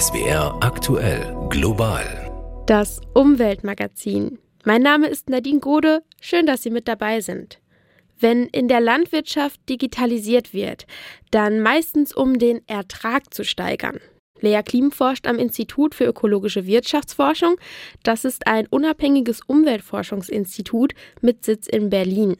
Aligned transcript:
SWR 0.00 0.58
aktuell 0.60 1.36
global. 1.50 2.04
Das 2.66 3.00
Umweltmagazin. 3.12 4.40
Mein 4.64 4.82
Name 4.82 5.06
ist 5.06 5.30
Nadine 5.30 5.60
Gode. 5.60 6.02
Schön, 6.20 6.46
dass 6.46 6.64
Sie 6.64 6.70
mit 6.70 6.88
dabei 6.88 7.20
sind. 7.20 7.60
Wenn 8.18 8.46
in 8.46 8.66
der 8.66 8.80
Landwirtschaft 8.80 9.60
digitalisiert 9.68 10.52
wird, 10.52 10.86
dann 11.30 11.60
meistens 11.60 12.12
um 12.12 12.40
den 12.40 12.66
Ertrag 12.66 13.32
zu 13.32 13.44
steigern. 13.44 14.00
Lea 14.40 14.62
Klim 14.64 14.90
forscht 14.90 15.28
am 15.28 15.38
Institut 15.38 15.94
für 15.94 16.06
ökologische 16.06 16.66
Wirtschaftsforschung. 16.66 17.54
Das 18.02 18.24
ist 18.24 18.48
ein 18.48 18.66
unabhängiges 18.66 19.42
Umweltforschungsinstitut 19.46 20.92
mit 21.20 21.44
Sitz 21.44 21.68
in 21.68 21.88
Berlin. 21.88 22.36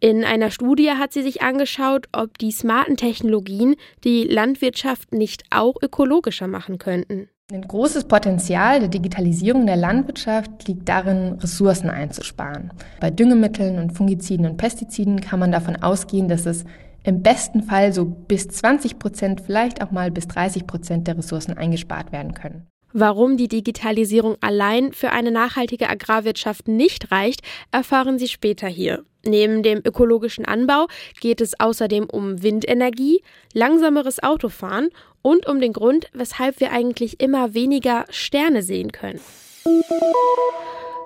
In 0.00 0.24
einer 0.24 0.50
Studie 0.50 0.90
hat 0.90 1.12
sie 1.12 1.22
sich 1.22 1.42
angeschaut, 1.42 2.06
ob 2.12 2.38
die 2.38 2.52
smarten 2.52 2.96
Technologien 2.96 3.76
die 4.04 4.24
Landwirtschaft 4.24 5.12
nicht 5.12 5.44
auch 5.50 5.76
ökologischer 5.82 6.46
machen 6.46 6.78
könnten. 6.78 7.28
Ein 7.52 7.62
großes 7.62 8.06
Potenzial 8.08 8.80
der 8.80 8.88
Digitalisierung 8.88 9.66
der 9.66 9.76
Landwirtschaft 9.76 10.66
liegt 10.66 10.88
darin, 10.88 11.34
Ressourcen 11.34 11.88
einzusparen. 11.90 12.72
Bei 13.00 13.10
Düngemitteln 13.10 13.78
und 13.78 13.92
Fungiziden 13.92 14.46
und 14.46 14.56
Pestiziden 14.56 15.20
kann 15.20 15.38
man 15.38 15.52
davon 15.52 15.76
ausgehen, 15.76 16.26
dass 16.26 16.44
es 16.44 16.64
im 17.04 17.22
besten 17.22 17.62
Fall 17.62 17.92
so 17.92 18.04
bis 18.04 18.48
20 18.48 18.98
Prozent, 18.98 19.42
vielleicht 19.42 19.80
auch 19.80 19.92
mal 19.92 20.10
bis 20.10 20.26
30 20.26 20.66
Prozent 20.66 21.06
der 21.06 21.18
Ressourcen 21.18 21.56
eingespart 21.56 22.10
werden 22.10 22.34
können. 22.34 22.66
Warum 22.92 23.36
die 23.36 23.48
Digitalisierung 23.48 24.36
allein 24.40 24.92
für 24.92 25.10
eine 25.10 25.30
nachhaltige 25.30 25.88
Agrarwirtschaft 25.88 26.68
nicht 26.68 27.10
reicht, 27.10 27.42
erfahren 27.70 28.18
Sie 28.18 28.28
später 28.28 28.68
hier. 28.68 29.04
Neben 29.24 29.62
dem 29.62 29.82
ökologischen 29.84 30.44
Anbau 30.44 30.86
geht 31.20 31.40
es 31.40 31.58
außerdem 31.58 32.04
um 32.04 32.42
Windenergie, 32.42 33.22
langsameres 33.52 34.22
Autofahren 34.22 34.90
und 35.20 35.46
um 35.46 35.60
den 35.60 35.72
Grund, 35.72 36.06
weshalb 36.12 36.60
wir 36.60 36.70
eigentlich 36.70 37.20
immer 37.20 37.54
weniger 37.54 38.04
Sterne 38.10 38.62
sehen 38.62 38.92
können. 38.92 39.20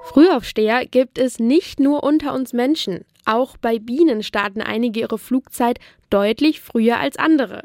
Frühaufsteher 0.05 0.87
gibt 0.87 1.19
es 1.19 1.39
nicht 1.39 1.81
nur 1.81 2.03
unter 2.03 2.35
uns 2.35 2.53
Menschen. 2.53 3.05
Auch 3.25 3.57
bei 3.57 3.79
Bienen 3.79 4.23
starten 4.23 4.61
einige 4.61 5.01
ihre 5.01 5.19
Flugzeit 5.19 5.79
deutlich 6.11 6.61
früher 6.61 6.99
als 6.99 7.17
andere. 7.17 7.65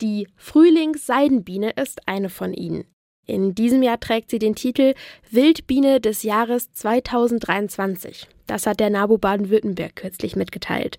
Die 0.00 0.28
Frühlingsseidenbiene 0.36 1.70
ist 1.70 2.00
eine 2.06 2.30
von 2.30 2.54
ihnen. 2.54 2.84
In 3.26 3.54
diesem 3.54 3.82
Jahr 3.82 4.00
trägt 4.00 4.30
sie 4.30 4.38
den 4.38 4.54
Titel 4.54 4.94
Wildbiene 5.30 6.00
des 6.00 6.22
Jahres 6.22 6.72
2023. 6.72 8.26
Das 8.46 8.66
hat 8.66 8.80
der 8.80 8.90
NABU 8.90 9.18
Baden-Württemberg 9.18 9.94
kürzlich 9.94 10.34
mitgeteilt. 10.34 10.98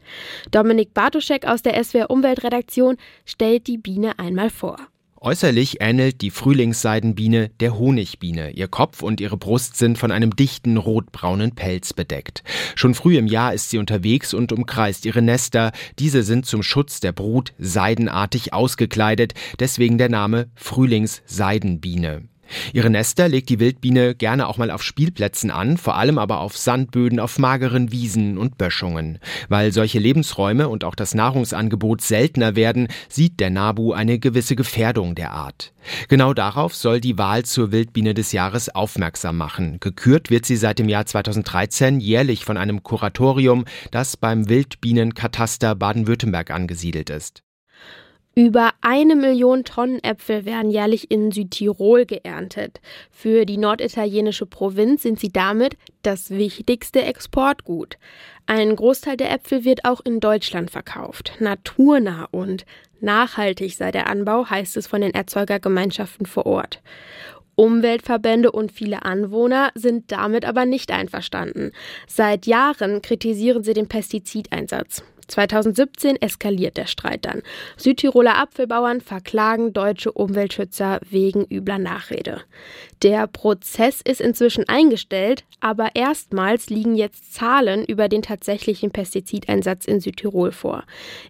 Dominik 0.51 0.93
Bartoschek 0.93 1.45
aus 1.45 1.61
der 1.61 1.83
SWR 1.83 2.09
Umweltredaktion 2.09 2.97
stellt 3.25 3.67
die 3.67 3.77
Biene 3.77 4.17
einmal 4.19 4.49
vor. 4.49 4.77
Äußerlich 5.23 5.81
ähnelt 5.81 6.21
die 6.21 6.31
Frühlingsseidenbiene 6.31 7.49
der 7.59 7.77
Honigbiene. 7.77 8.49
Ihr 8.53 8.67
Kopf 8.67 9.03
und 9.03 9.21
ihre 9.21 9.37
Brust 9.37 9.77
sind 9.77 9.99
von 9.99 10.11
einem 10.11 10.35
dichten 10.35 10.77
rotbraunen 10.77 11.53
Pelz 11.53 11.93
bedeckt. 11.93 12.43
Schon 12.73 12.95
früh 12.95 13.19
im 13.19 13.27
Jahr 13.27 13.53
ist 13.53 13.69
sie 13.69 13.77
unterwegs 13.77 14.33
und 14.33 14.51
umkreist 14.51 15.05
ihre 15.05 15.21
Nester. 15.21 15.73
Diese 15.99 16.23
sind 16.23 16.47
zum 16.47 16.63
Schutz 16.63 17.01
der 17.01 17.11
Brut 17.11 17.53
seidenartig 17.59 18.53
ausgekleidet, 18.53 19.35
deswegen 19.59 19.99
der 19.99 20.09
Name 20.09 20.49
Frühlingsseidenbiene. 20.55 22.23
Ihre 22.73 22.89
Nester 22.89 23.27
legt 23.27 23.49
die 23.49 23.59
Wildbiene 23.59 24.15
gerne 24.15 24.47
auch 24.47 24.57
mal 24.57 24.71
auf 24.71 24.83
Spielplätzen 24.83 25.51
an, 25.51 25.77
vor 25.77 25.95
allem 25.95 26.17
aber 26.17 26.39
auf 26.39 26.57
Sandböden, 26.57 27.19
auf 27.19 27.39
mageren 27.39 27.91
Wiesen 27.91 28.37
und 28.37 28.57
Böschungen. 28.57 29.19
Weil 29.49 29.71
solche 29.71 29.99
Lebensräume 29.99 30.69
und 30.69 30.83
auch 30.83 30.95
das 30.95 31.13
Nahrungsangebot 31.13 32.01
seltener 32.01 32.55
werden, 32.55 32.87
sieht 33.09 33.39
der 33.39 33.49
Nabu 33.49 33.93
eine 33.93 34.19
gewisse 34.19 34.55
Gefährdung 34.55 35.15
der 35.15 35.31
Art. 35.31 35.73
Genau 36.07 36.33
darauf 36.33 36.75
soll 36.75 37.01
die 37.01 37.17
Wahl 37.17 37.43
zur 37.43 37.71
Wildbiene 37.71 38.13
des 38.13 38.31
Jahres 38.31 38.69
aufmerksam 38.69 39.37
machen. 39.37 39.79
Gekürt 39.79 40.29
wird 40.29 40.45
sie 40.45 40.55
seit 40.55 40.79
dem 40.79 40.89
Jahr 40.89 41.05
2013 41.05 41.99
jährlich 41.99 42.45
von 42.45 42.57
einem 42.57 42.83
Kuratorium, 42.83 43.65
das 43.91 44.17
beim 44.17 44.49
Wildbienenkataster 44.49 45.75
Baden-Württemberg 45.75 46.51
angesiedelt 46.51 47.09
ist. 47.09 47.43
Über 48.33 48.71
eine 48.79 49.17
Million 49.17 49.65
Tonnen 49.65 50.01
Äpfel 50.03 50.45
werden 50.45 50.71
jährlich 50.71 51.11
in 51.11 51.31
Südtirol 51.31 52.05
geerntet. 52.05 52.79
Für 53.11 53.45
die 53.45 53.57
norditalienische 53.57 54.45
Provinz 54.45 55.03
sind 55.03 55.19
sie 55.19 55.33
damit 55.33 55.75
das 56.01 56.29
wichtigste 56.29 57.03
Exportgut. 57.03 57.97
Ein 58.45 58.73
Großteil 58.77 59.17
der 59.17 59.31
Äpfel 59.31 59.65
wird 59.65 59.83
auch 59.83 59.99
in 59.99 60.21
Deutschland 60.21 60.71
verkauft. 60.71 61.33
Naturnah 61.39 62.29
und 62.31 62.65
nachhaltig 63.01 63.75
sei 63.75 63.91
der 63.91 64.07
Anbau, 64.07 64.49
heißt 64.49 64.77
es 64.77 64.87
von 64.87 65.01
den 65.01 65.13
Erzeugergemeinschaften 65.13 66.25
vor 66.25 66.45
Ort. 66.45 66.81
Umweltverbände 67.55 68.53
und 68.53 68.71
viele 68.71 69.03
Anwohner 69.03 69.71
sind 69.75 70.09
damit 70.11 70.45
aber 70.45 70.65
nicht 70.65 70.89
einverstanden. 70.89 71.73
Seit 72.07 72.45
Jahren 72.45 73.01
kritisieren 73.01 73.63
sie 73.63 73.73
den 73.73 73.89
Pestizideinsatz. 73.89 75.03
2017 75.31 76.15
eskaliert 76.21 76.77
der 76.77 76.85
Streit 76.85 77.25
dann. 77.25 77.41
Südtiroler 77.77 78.37
Apfelbauern 78.37 79.01
verklagen 79.01 79.73
deutsche 79.73 80.11
Umweltschützer 80.11 80.99
wegen 81.09 81.45
übler 81.45 81.79
Nachrede. 81.79 82.41
Der 83.01 83.27
Prozess 83.27 84.01
ist 84.01 84.21
inzwischen 84.21 84.69
eingestellt, 84.69 85.43
aber 85.59 85.95
erstmals 85.95 86.69
liegen 86.69 86.95
jetzt 86.95 87.33
Zahlen 87.33 87.83
über 87.83 88.07
den 88.07 88.21
tatsächlichen 88.21 88.91
Pestizideinsatz 88.91 89.85
in 89.85 89.99
Südtirol 89.99 90.51
vor. 90.51 90.83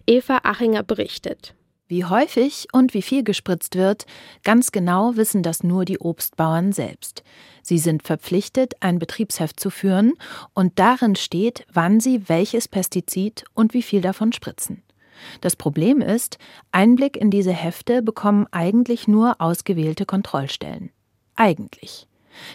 Eva 0.06 0.40
Achinger 0.42 0.82
berichtet. 0.82 1.54
Wie 1.92 2.06
häufig 2.06 2.68
und 2.72 2.94
wie 2.94 3.02
viel 3.02 3.22
gespritzt 3.22 3.76
wird, 3.76 4.06
ganz 4.44 4.72
genau 4.72 5.16
wissen 5.16 5.42
das 5.42 5.62
nur 5.62 5.84
die 5.84 5.98
Obstbauern 5.98 6.72
selbst. 6.72 7.22
Sie 7.60 7.76
sind 7.76 8.02
verpflichtet, 8.02 8.72
ein 8.80 8.98
Betriebsheft 8.98 9.60
zu 9.60 9.68
führen, 9.68 10.14
und 10.54 10.78
darin 10.78 11.16
steht, 11.16 11.66
wann 11.70 12.00
sie 12.00 12.30
welches 12.30 12.66
Pestizid 12.66 13.44
und 13.52 13.74
wie 13.74 13.82
viel 13.82 14.00
davon 14.00 14.32
spritzen. 14.32 14.82
Das 15.42 15.54
Problem 15.54 16.00
ist, 16.00 16.38
Einblick 16.70 17.18
in 17.18 17.30
diese 17.30 17.52
Hefte 17.52 18.00
bekommen 18.00 18.46
eigentlich 18.52 19.06
nur 19.06 19.38
ausgewählte 19.42 20.06
Kontrollstellen. 20.06 20.92
Eigentlich. 21.34 22.08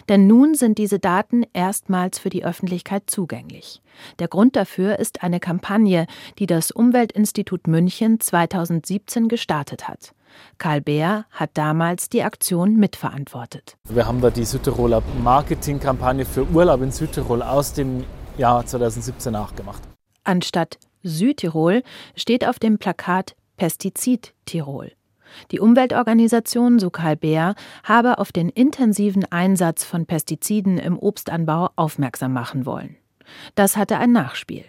Denn 0.08 0.26
nun 0.26 0.54
sind 0.54 0.78
diese 0.78 0.98
Daten 0.98 1.44
erstmals 1.52 2.18
für 2.18 2.30
die 2.30 2.44
Öffentlichkeit 2.44 3.04
zugänglich. 3.06 3.82
Der 4.18 4.28
Grund 4.28 4.56
dafür 4.56 4.98
ist 4.98 5.22
eine 5.22 5.40
Kampagne, 5.40 6.06
die 6.38 6.46
das 6.46 6.70
Umweltinstitut 6.70 7.66
München 7.66 8.20
2017 8.20 9.28
gestartet 9.28 9.88
hat. 9.88 10.12
Karl 10.58 10.80
Beer 10.80 11.24
hat 11.30 11.50
damals 11.54 12.08
die 12.08 12.22
Aktion 12.22 12.76
mitverantwortet. 12.76 13.76
Wir 13.88 14.06
haben 14.06 14.20
da 14.20 14.30
die 14.30 14.44
Südtiroler 14.44 15.02
Marketingkampagne 15.22 16.24
für 16.24 16.46
Urlaub 16.48 16.82
in 16.82 16.92
Südtirol 16.92 17.42
aus 17.42 17.72
dem 17.72 18.04
Jahr 18.36 18.64
2017 18.64 19.32
nachgemacht. 19.32 19.82
Anstatt 20.24 20.78
Südtirol 21.02 21.82
steht 22.14 22.46
auf 22.46 22.58
dem 22.58 22.78
Plakat 22.78 23.34
Pestizid 23.56 24.34
Tirol. 24.44 24.92
Die 25.50 25.60
Umweltorganisation, 25.60 26.78
so 26.78 26.90
Karl 26.90 27.16
Beer, 27.16 27.54
habe 27.84 28.18
auf 28.18 28.32
den 28.32 28.48
intensiven 28.48 29.24
Einsatz 29.30 29.84
von 29.84 30.06
Pestiziden 30.06 30.78
im 30.78 30.98
Obstanbau 30.98 31.70
aufmerksam 31.76 32.32
machen 32.32 32.66
wollen. 32.66 32.96
Das 33.54 33.76
hatte 33.76 33.98
ein 33.98 34.12
Nachspiel. 34.12 34.64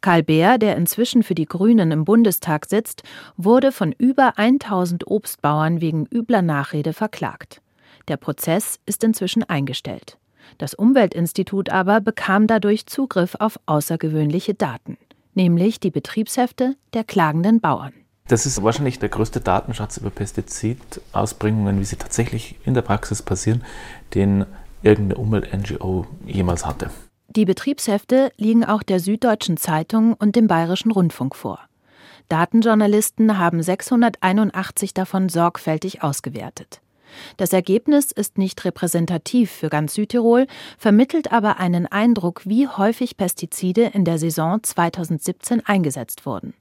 Karl 0.00 0.22
Beer, 0.22 0.58
der 0.58 0.76
inzwischen 0.76 1.22
für 1.22 1.34
die 1.34 1.46
Grünen 1.46 1.90
im 1.90 2.04
Bundestag 2.04 2.66
sitzt, 2.66 3.02
wurde 3.36 3.72
von 3.72 3.92
über 3.92 4.38
1000 4.38 5.06
Obstbauern 5.06 5.80
wegen 5.80 6.06
übler 6.06 6.42
Nachrede 6.42 6.92
verklagt. 6.92 7.60
Der 8.08 8.16
Prozess 8.16 8.80
ist 8.86 9.04
inzwischen 9.04 9.44
eingestellt. 9.44 10.18
Das 10.58 10.74
Umweltinstitut 10.74 11.70
aber 11.70 12.00
bekam 12.00 12.46
dadurch 12.46 12.86
Zugriff 12.86 13.36
auf 13.38 13.58
außergewöhnliche 13.66 14.54
Daten, 14.54 14.98
nämlich 15.34 15.80
die 15.80 15.90
Betriebshefte 15.90 16.76
der 16.94 17.04
klagenden 17.04 17.60
Bauern. 17.60 17.92
Das 18.32 18.46
ist 18.46 18.62
wahrscheinlich 18.62 18.98
der 18.98 19.10
größte 19.10 19.40
Datenschatz 19.40 19.98
über 19.98 20.08
Pestizidausbringungen, 20.08 21.78
wie 21.78 21.84
sie 21.84 21.96
tatsächlich 21.96 22.56
in 22.64 22.72
der 22.72 22.80
Praxis 22.80 23.20
passieren, 23.20 23.62
den 24.14 24.46
irgendeine 24.82 25.20
Umwelt-NGO 25.20 26.06
jemals 26.24 26.64
hatte. 26.64 26.88
Die 27.28 27.44
Betriebshefte 27.44 28.32
liegen 28.38 28.64
auch 28.64 28.82
der 28.82 29.00
Süddeutschen 29.00 29.58
Zeitung 29.58 30.14
und 30.14 30.34
dem 30.34 30.46
Bayerischen 30.46 30.92
Rundfunk 30.92 31.36
vor. 31.36 31.58
Datenjournalisten 32.30 33.36
haben 33.36 33.62
681 33.62 34.94
davon 34.94 35.28
sorgfältig 35.28 36.02
ausgewertet. 36.02 36.80
Das 37.36 37.52
Ergebnis 37.52 38.12
ist 38.12 38.38
nicht 38.38 38.64
repräsentativ 38.64 39.50
für 39.50 39.68
ganz 39.68 39.92
Südtirol, 39.92 40.46
vermittelt 40.78 41.32
aber 41.32 41.58
einen 41.60 41.84
Eindruck, 41.84 42.40
wie 42.46 42.66
häufig 42.66 43.18
Pestizide 43.18 43.90
in 43.92 44.06
der 44.06 44.16
Saison 44.16 44.62
2017 44.62 45.66
eingesetzt 45.66 46.24
wurden. 46.24 46.54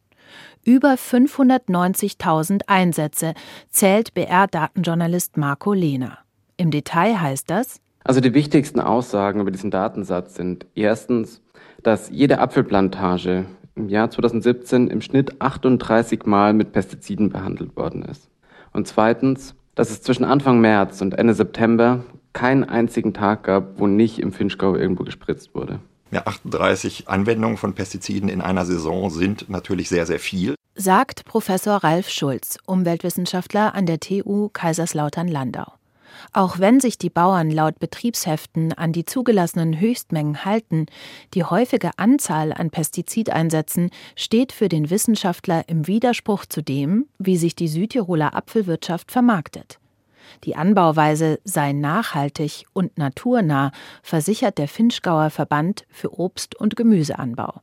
Über 0.64 0.94
590.000 0.94 2.62
Einsätze 2.68 3.34
zählt 3.70 4.14
BR-Datenjournalist 4.14 5.38
Marco 5.38 5.74
Lehner. 5.74 6.20
Im 6.58 6.72
Detail 6.72 7.20
heißt 7.20 7.50
das, 7.50 7.82
also 8.04 8.20
die 8.20 8.34
wichtigsten 8.34 8.80
Aussagen 8.80 9.42
über 9.42 9.52
diesen 9.52 9.72
Datensatz 9.72 10.36
sind 10.36 10.66
erstens, 10.74 11.42
dass 11.84 12.10
jede 12.10 12.40
Apfelplantage 12.40 13.46
im 13.76 13.90
Jahr 13.90 14.10
2017 14.10 14.88
im 14.88 15.02
Schnitt 15.02 15.40
38 15.42 16.26
Mal 16.26 16.54
mit 16.54 16.72
Pestiziden 16.72 17.30
behandelt 17.30 17.76
worden 17.76 18.04
ist. 18.04 18.30
Und 18.74 18.88
zweitens, 18.88 19.56
dass 19.76 19.92
es 19.92 20.02
zwischen 20.02 20.24
Anfang 20.24 20.60
März 20.60 21.02
und 21.02 21.14
Ende 21.14 21.34
September 21.34 22.04
keinen 22.34 22.64
einzigen 22.64 23.14
Tag 23.14 23.44
gab, 23.44 23.80
wo 23.80 23.88
nicht 23.88 24.20
im 24.20 24.32
Finchgau 24.32 24.76
irgendwo 24.76 25.04
gespritzt 25.04 25.54
wurde. 25.54 25.80
Ja, 26.12 26.24
38 26.26 27.08
Anwendungen 27.08 27.58
von 27.58 27.74
Pestiziden 27.74 28.28
in 28.28 28.42
einer 28.42 28.66
Saison 28.66 29.10
sind 29.10 29.50
natürlich 29.50 29.88
sehr, 29.88 30.06
sehr 30.06 30.20
viel. 30.20 30.56
Sagt 30.76 31.24
Professor 31.24 31.78
Ralf 31.78 32.10
Schulz, 32.10 32.58
Umweltwissenschaftler 32.66 33.74
an 33.74 33.86
der 33.86 34.00
TU 34.00 34.50
Kaiserslautern-Landau. 34.50 35.72
Auch 36.34 36.60
wenn 36.60 36.82
sich 36.82 36.98
die 36.98 37.10
Bauern 37.10 37.50
laut 37.50 37.80
Betriebsheften 37.80 38.74
an 38.74 38.92
die 38.92 39.06
zugelassenen 39.06 39.80
Höchstmengen 39.80 40.44
halten, 40.44 40.88
die 41.34 41.46
häufige 41.46 41.92
Anzahl 41.98 42.52
an 42.54 42.70
Pestizideinsätzen 42.70 43.90
steht 44.16 44.52
für 44.52 44.68
den 44.68 44.90
Wissenschaftler 44.90 45.68
im 45.68 45.88
Widerspruch 45.88 46.46
zu 46.46 46.62
dem, 46.62 47.08
wie 47.20 47.38
sich 47.38 47.56
die 47.56 47.70
Südtiroler 47.70 48.36
Apfelwirtschaft 48.36 49.12
vermarktet. 49.12 49.80
Die 50.44 50.56
Anbauweise 50.56 51.40
sei 51.44 51.74
nachhaltig 51.74 52.66
und 52.74 52.98
naturnah, 52.98 53.72
versichert 54.04 54.58
der 54.58 54.68
Finchgauer 54.68 55.30
Verband 55.30 55.86
für 55.90 56.18
Obst- 56.18 56.56
und 56.56 56.76
Gemüseanbau. 56.76 57.62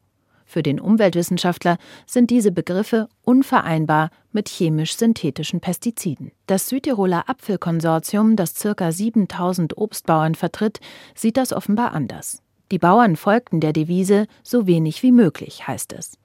Für 0.48 0.62
den 0.62 0.80
Umweltwissenschaftler 0.80 1.76
sind 2.06 2.30
diese 2.30 2.52
Begriffe 2.52 3.10
unvereinbar 3.22 4.10
mit 4.32 4.48
chemisch-synthetischen 4.48 5.60
Pestiziden. 5.60 6.32
Das 6.46 6.70
Südtiroler 6.70 7.28
Apfelkonsortium, 7.28 8.34
das 8.34 8.54
ca. 8.54 8.90
7000 8.90 9.76
Obstbauern 9.76 10.34
vertritt, 10.34 10.80
sieht 11.14 11.36
das 11.36 11.52
offenbar 11.52 11.92
anders. 11.92 12.42
Die 12.70 12.78
Bauern 12.78 13.16
folgten 13.16 13.60
der 13.60 13.74
Devise 13.74 14.26
so 14.42 14.66
wenig 14.66 15.02
wie 15.02 15.12
möglich, 15.12 15.66
heißt 15.66 15.92
es. 15.92 16.18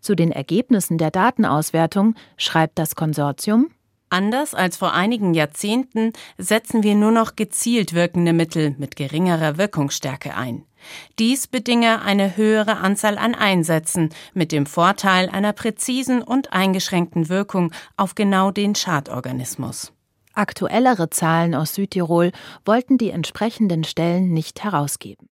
Zu 0.00 0.14
den 0.14 0.32
Ergebnissen 0.32 0.98
der 0.98 1.10
Datenauswertung 1.10 2.14
schreibt 2.36 2.78
das 2.78 2.94
Konsortium 2.94 3.70
Anders 4.12 4.54
als 4.54 4.76
vor 4.76 4.92
einigen 4.92 5.32
Jahrzehnten 5.32 6.12
setzen 6.36 6.82
wir 6.82 6.94
nur 6.94 7.12
noch 7.12 7.34
gezielt 7.34 7.94
wirkende 7.94 8.34
Mittel 8.34 8.74
mit 8.76 8.94
geringerer 8.94 9.56
Wirkungsstärke 9.56 10.36
ein. 10.36 10.66
Dies 11.18 11.46
bedinge 11.46 12.02
eine 12.02 12.36
höhere 12.36 12.76
Anzahl 12.76 13.16
an 13.16 13.34
Einsätzen 13.34 14.10
mit 14.34 14.52
dem 14.52 14.66
Vorteil 14.66 15.30
einer 15.30 15.54
präzisen 15.54 16.20
und 16.20 16.52
eingeschränkten 16.52 17.30
Wirkung 17.30 17.72
auf 17.96 18.14
genau 18.14 18.50
den 18.50 18.74
Schadorganismus. 18.74 19.94
Aktuellere 20.34 21.08
Zahlen 21.08 21.54
aus 21.54 21.74
Südtirol 21.74 22.32
wollten 22.66 22.98
die 22.98 23.10
entsprechenden 23.10 23.82
Stellen 23.82 24.34
nicht 24.34 24.62
herausgeben. 24.62 25.26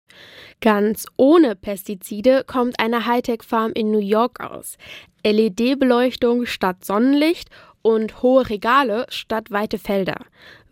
Ganz 0.60 1.06
ohne 1.16 1.56
Pestizide 1.56 2.44
kommt 2.46 2.78
eine 2.78 3.06
Hightech-Farm 3.06 3.72
in 3.72 3.90
New 3.90 4.00
York 4.00 4.40
aus. 4.40 4.76
LED-Beleuchtung 5.24 6.46
statt 6.46 6.84
Sonnenlicht 6.84 7.50
und 7.86 8.20
hohe 8.20 8.48
Regale 8.48 9.06
statt 9.10 9.52
weite 9.52 9.78
Felder. 9.78 10.16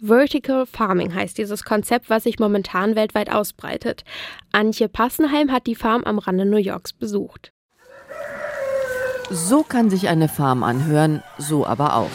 Vertical 0.01 0.67
Farming 0.67 1.15
heißt 1.15 1.39
dieses 1.39 1.63
Konzept, 1.63 2.11
was 2.11 2.25
sich 2.25 2.41
momentan 2.41 2.97
weltweit 2.97 3.31
ausbreitet. 3.31 4.03
Antje 4.51 4.89
Passenheim 4.89 5.53
hat 5.53 5.69
die 5.69 5.77
Farm 5.77 6.03
am 6.03 6.19
Rande 6.19 6.45
New 6.45 6.57
Yorks 6.57 6.93
besucht. 6.93 7.53
So 9.31 9.63
kann 9.63 9.91
sich 9.91 10.09
eine 10.09 10.29
Farm 10.29 10.65
anhören, 10.65 11.23
so 11.39 11.65
aber 11.65 11.95
auch. 11.95 12.11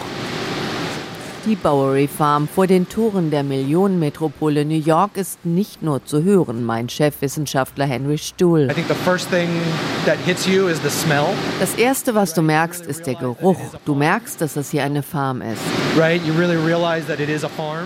Die 1.45 1.56
Bowery 1.56 2.07
Farm 2.07 2.50
vor 2.50 2.68
den 2.68 2.89
Toren 2.89 3.31
der 3.31 3.44
Millionenmetropole 3.44 4.65
New 4.65 4.75
York 4.75 5.15
ist 5.15 5.45
nicht 5.45 5.81
nur 5.81 6.03
zu 6.03 6.21
hören, 6.24 6.65
mein 6.65 6.89
Chefwissenschaftler 6.89 7.86
Henry 7.86 8.18
Stuhl. 8.18 8.68
Das 11.59 11.75
erste, 11.75 12.15
was 12.15 12.33
du 12.33 12.41
merkst, 12.41 12.86
ist 12.86 13.07
der 13.07 13.15
Geruch. 13.15 13.59
Du 13.86 13.95
merkst, 13.95 14.41
dass 14.41 14.57
es 14.57 14.71
hier 14.71 14.83
eine 14.83 15.01
Farm 15.01 15.41
ist. 15.41 15.62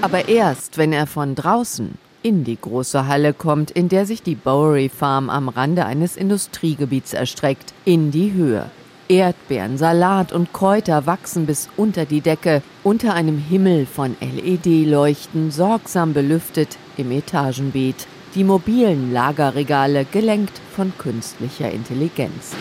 Aber 0.02 0.28
erst, 0.28 0.78
wenn 0.80 0.92
er 0.92 1.06
von 1.06 1.36
draußen 1.36 1.94
in 2.24 2.44
die 2.44 2.58
große 2.60 3.08
Halle 3.08 3.34
kommt, 3.34 3.70
in 3.70 3.88
der 3.88 4.08
sich 4.08 4.24
die 4.24 4.36
Bowery 4.36 4.90
Farm 4.90 5.30
am 5.30 5.48
Rande 5.48 5.86
eines 5.86 6.18
Industriegebiets 6.18 7.14
erstreckt, 7.14 7.74
in 7.86 8.10
die 8.10 8.34
Höhe. 8.34 8.72
Erdbeeren, 9.10 9.78
Salat 9.78 10.32
und 10.32 10.54
Kräuter 10.54 11.06
wachsen 11.06 11.46
bis 11.46 11.70
unter 11.76 12.06
die 12.06 12.22
Decke, 12.22 12.62
unter 12.84 13.14
einem 13.14 13.38
Himmel 13.38 13.86
von 13.86 14.16
LED-Leuchten, 14.22 15.52
sorgsam 15.52 16.14
belüftet 16.14 16.78
im 16.98 17.12
Etagenbeet. 17.12 18.08
Die 18.36 18.44
mobilen 18.44 19.14
Lagerregale 19.14 20.06
gelenkt 20.06 20.60
von 20.76 20.92
künstlicher 20.98 21.70
Intelligenz. 21.70 22.56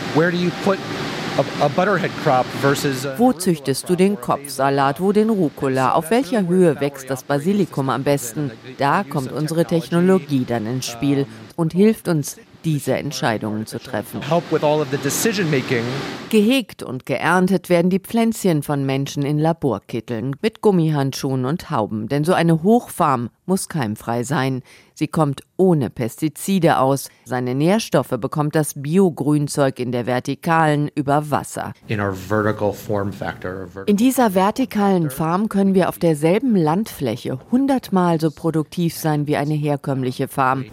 Wo 3.16 3.32
züchtest 3.32 3.88
du 3.88 3.96
den 3.96 4.20
Kopfsalat, 4.20 5.00
wo 5.00 5.12
den 5.12 5.30
Rucola? 5.30 5.92
Auf 5.92 6.10
welcher 6.10 6.46
Höhe 6.46 6.78
wächst 6.80 7.08
das 7.08 7.22
Basilikum 7.22 7.88
am 7.88 8.02
besten? 8.02 8.50
Da 8.76 9.02
kommt 9.02 9.32
unsere 9.32 9.64
Technologie 9.64 10.44
dann 10.46 10.66
ins 10.66 10.86
Spiel 10.86 11.26
und 11.56 11.72
hilft 11.72 12.08
uns, 12.08 12.36
diese 12.64 12.96
Entscheidungen 12.96 13.66
zu 13.66 13.78
treffen. 13.78 14.20
Gehegt 16.30 16.82
und 16.82 17.06
geerntet 17.06 17.68
werden 17.68 17.90
die 17.90 17.98
Pflänzchen 17.98 18.62
von 18.62 18.86
Menschen 18.86 19.22
in 19.24 19.38
Laborkitteln 19.38 20.36
mit 20.40 20.60
Gummihandschuhen 20.60 21.44
und 21.44 21.70
Hauben, 21.70 22.08
denn 22.08 22.24
so 22.24 22.32
eine 22.32 22.62
Hochfarm 22.62 23.30
muss 23.46 23.68
keimfrei 23.68 24.24
sein. 24.24 24.62
Sie 25.02 25.08
kommt 25.08 25.42
ohne 25.56 25.90
Pestizide 25.90 26.78
aus. 26.78 27.08
Seine 27.24 27.56
Nährstoffe 27.56 28.16
bekommt 28.20 28.54
das 28.54 28.80
Biogrünzeug 28.80 29.80
in 29.80 29.90
der 29.90 30.06
vertikalen 30.06 30.88
über 30.94 31.32
Wasser. 31.32 31.72
In 31.88 31.98
dieser 33.96 34.34
vertikalen 34.36 35.10
Farm 35.10 35.48
können 35.48 35.74
wir 35.74 35.88
auf 35.88 35.98
derselben 35.98 36.54
Landfläche 36.54 37.40
hundertmal 37.50 38.20
so 38.20 38.30
produktiv 38.30 38.96
sein 38.96 39.26
wie 39.26 39.36
eine 39.36 39.54
herkömmliche 39.54 40.28
Farm. 40.28 40.66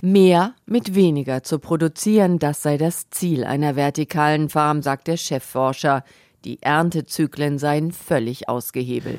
Mehr 0.00 0.54
mit 0.64 0.94
weniger 0.94 1.42
zu 1.42 1.58
produzieren, 1.58 2.38
das 2.38 2.62
sei 2.62 2.76
das 2.76 3.10
Ziel 3.10 3.42
einer 3.42 3.74
vertikalen 3.74 4.50
Farm, 4.50 4.82
sagt 4.82 5.08
der 5.08 5.16
Chefforscher. 5.16 6.04
Die 6.44 6.62
Erntezyklen 6.62 7.58
seien 7.58 7.90
völlig 7.90 8.48
ausgehebelt. 8.48 9.18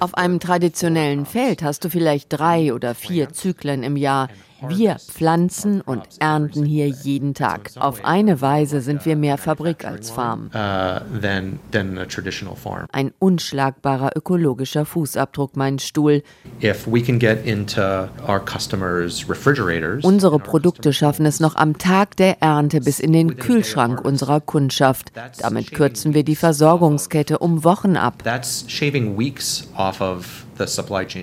Auf 0.00 0.14
einem 0.14 0.40
traditionellen 0.40 1.26
Feld 1.26 1.62
hast 1.62 1.84
du 1.84 1.90
vielleicht 1.90 2.32
drei 2.32 2.74
oder 2.74 2.94
vier 2.94 3.32
Zyklen 3.32 3.82
im 3.82 3.96
Jahr. 3.96 4.28
Wir 4.68 4.96
pflanzen 4.98 5.80
und 5.80 6.02
ernten 6.18 6.64
hier 6.64 6.88
jeden 6.88 7.34
Tag. 7.34 7.70
Auf 7.76 8.04
eine 8.04 8.40
Weise 8.40 8.80
sind 8.80 9.04
wir 9.04 9.16
mehr 9.16 9.38
Fabrik 9.38 9.84
als 9.84 10.10
Farm. 10.10 10.50
Uh, 10.54 11.00
Ein 12.92 13.12
unschlagbarer 13.18 14.12
ökologischer 14.16 14.84
Fußabdruck, 14.84 15.56
mein 15.56 15.78
Stuhl. 15.78 16.22
Unsere 20.02 20.38
Produkte 20.38 20.92
schaffen 20.92 21.26
es 21.26 21.40
noch 21.40 21.56
am 21.56 21.78
Tag 21.78 22.16
der 22.16 22.42
Ernte 22.42 22.80
bis 22.80 23.00
in 23.00 23.12
den 23.12 23.36
Kühlschrank 23.36 24.04
unserer 24.04 24.40
Kundschaft. 24.40 25.12
Damit 25.38 25.72
kürzen 25.72 26.14
wir 26.14 26.24
die 26.24 26.36
Versorgungskette 26.36 27.38
um 27.38 27.64
Wochen 27.64 27.96
ab. 27.96 28.22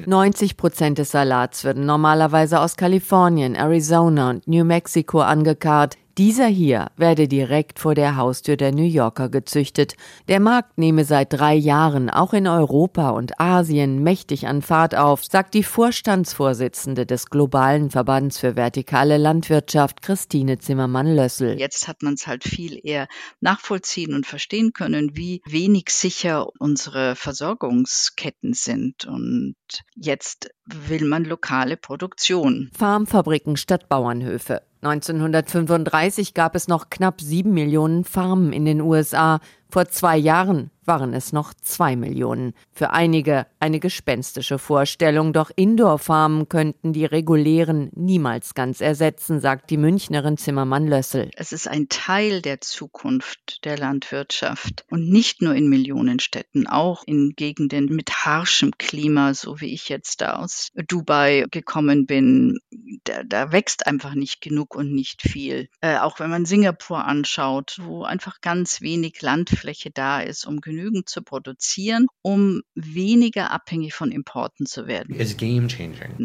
90 0.07 0.57
Prozent 0.57 0.97
des 0.97 1.11
Salats 1.11 1.63
werden 1.63 1.85
normalerweise 1.85 2.59
aus 2.59 2.75
Kalifornien, 2.75 3.55
Arizona 3.55 4.29
und 4.29 4.47
New 4.47 4.63
Mexico 4.63 5.21
angekarrt. 5.21 5.97
Dieser 6.17 6.47
hier 6.47 6.87
werde 6.97 7.29
direkt 7.29 7.79
vor 7.79 7.95
der 7.95 8.17
Haustür 8.17 8.57
der 8.57 8.73
New 8.73 8.83
Yorker 8.83 9.29
gezüchtet. 9.29 9.95
Der 10.27 10.41
Markt 10.41 10.77
nehme 10.77 11.05
seit 11.05 11.31
drei 11.31 11.53
Jahren 11.53 12.09
auch 12.09 12.33
in 12.33 12.47
Europa 12.47 13.11
und 13.11 13.39
Asien 13.39 14.03
mächtig 14.03 14.47
an 14.47 14.61
Fahrt 14.61 14.93
auf, 14.95 15.23
sagt 15.23 15.53
die 15.53 15.63
Vorstandsvorsitzende 15.63 17.05
des 17.05 17.27
globalen 17.27 17.91
Verbands 17.91 18.39
für 18.39 18.57
vertikale 18.57 19.17
Landwirtschaft, 19.17 20.01
Christine 20.01 20.59
Zimmermann-Lössel. 20.59 21.57
Jetzt 21.57 21.87
hat 21.87 22.01
man 22.01 22.15
es 22.15 22.27
halt 22.27 22.43
viel 22.43 22.79
eher 22.83 23.07
nachvollziehen 23.39 24.13
und 24.13 24.25
verstehen 24.25 24.73
können, 24.73 25.11
wie 25.15 25.41
wenig 25.45 25.85
sicher 25.89 26.47
unsere 26.59 27.15
Versorgungsketten 27.15 28.53
sind. 28.53 29.05
Und 29.05 29.55
jetzt 29.95 30.49
will 30.65 31.05
man 31.05 31.23
lokale 31.23 31.77
Produktion. 31.77 32.69
Farmfabriken 32.77 33.55
statt 33.55 33.87
Bauernhöfe. 33.87 34.61
1935 34.81 36.33
gab 36.33 36.55
es 36.55 36.67
noch 36.67 36.89
knapp 36.89 37.21
sieben 37.21 37.53
Millionen 37.53 38.03
Farmen 38.03 38.51
in 38.51 38.65
den 38.65 38.81
USA. 38.81 39.39
Vor 39.71 39.87
zwei 39.87 40.17
Jahren 40.17 40.69
waren 40.83 41.13
es 41.13 41.31
noch 41.31 41.53
zwei 41.53 41.95
Millionen. 41.95 42.53
Für 42.73 42.89
einige 42.89 43.45
eine 43.59 43.79
gespenstische 43.79 44.59
Vorstellung, 44.59 45.31
doch 45.31 45.49
Indoor-Farmen 45.55 46.49
könnten 46.49 46.91
die 46.91 47.05
regulären 47.05 47.89
niemals 47.95 48.53
ganz 48.53 48.81
ersetzen, 48.81 49.39
sagt 49.39 49.69
die 49.69 49.77
Münchnerin 49.77 50.35
Zimmermann-Lössel. 50.37 51.29
Es 51.35 51.53
ist 51.53 51.69
ein 51.69 51.87
Teil 51.87 52.41
der 52.41 52.59
Zukunft 52.59 53.63
der 53.63 53.77
Landwirtschaft 53.77 54.83
und 54.89 55.07
nicht 55.07 55.41
nur 55.41 55.55
in 55.55 55.69
Millionenstädten, 55.69 56.67
auch 56.67 57.03
in 57.05 57.33
Gegenden 57.37 57.85
mit 57.85 58.25
harschem 58.25 58.71
Klima, 58.77 59.33
so 59.33 59.61
wie 59.61 59.73
ich 59.73 59.87
jetzt 59.87 60.19
da 60.19 60.33
aus 60.33 60.71
Dubai 60.87 61.45
gekommen 61.49 62.07
bin. 62.07 62.57
Da, 63.05 63.23
da 63.23 63.53
wächst 63.53 63.87
einfach 63.87 64.15
nicht 64.15 64.41
genug 64.41 64.75
und 64.75 64.91
nicht 64.91 65.21
viel. 65.21 65.69
Äh, 65.79 65.99
auch 65.99 66.19
wenn 66.19 66.29
man 66.29 66.45
Singapur 66.45 67.05
anschaut, 67.05 67.77
wo 67.83 68.03
einfach 68.03 68.41
ganz 68.41 68.81
wenig 68.81 69.21
Landwirtschaft 69.21 69.60
Fläche 69.61 69.91
da 69.91 70.21
ist, 70.21 70.45
um 70.45 70.59
genügend 70.59 71.07
zu 71.07 71.21
produzieren, 71.21 72.07
um 72.21 72.61
weniger 72.73 73.51
abhängig 73.51 73.93
von 73.93 74.11
Importen 74.11 74.65
zu 74.65 74.87
werden. 74.87 75.15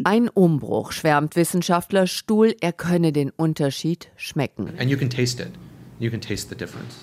Ein 0.03 0.29
Umbruch, 0.29 0.91
schwärmt 0.91 1.35
Wissenschaftler 1.35 2.07
Stuhl, 2.07 2.55
er 2.59 2.73
könne 2.73 3.13
den 3.13 3.29
Unterschied 3.29 4.09
schmecken. 4.15 4.73
And 4.79 4.89
you 4.89 4.97
can 4.97 5.09
taste 5.09 5.41
it. 5.41 5.51
You 5.99 6.09
can 6.09 6.21
taste 6.21 6.49
the 6.49 6.55
difference. 6.55 6.95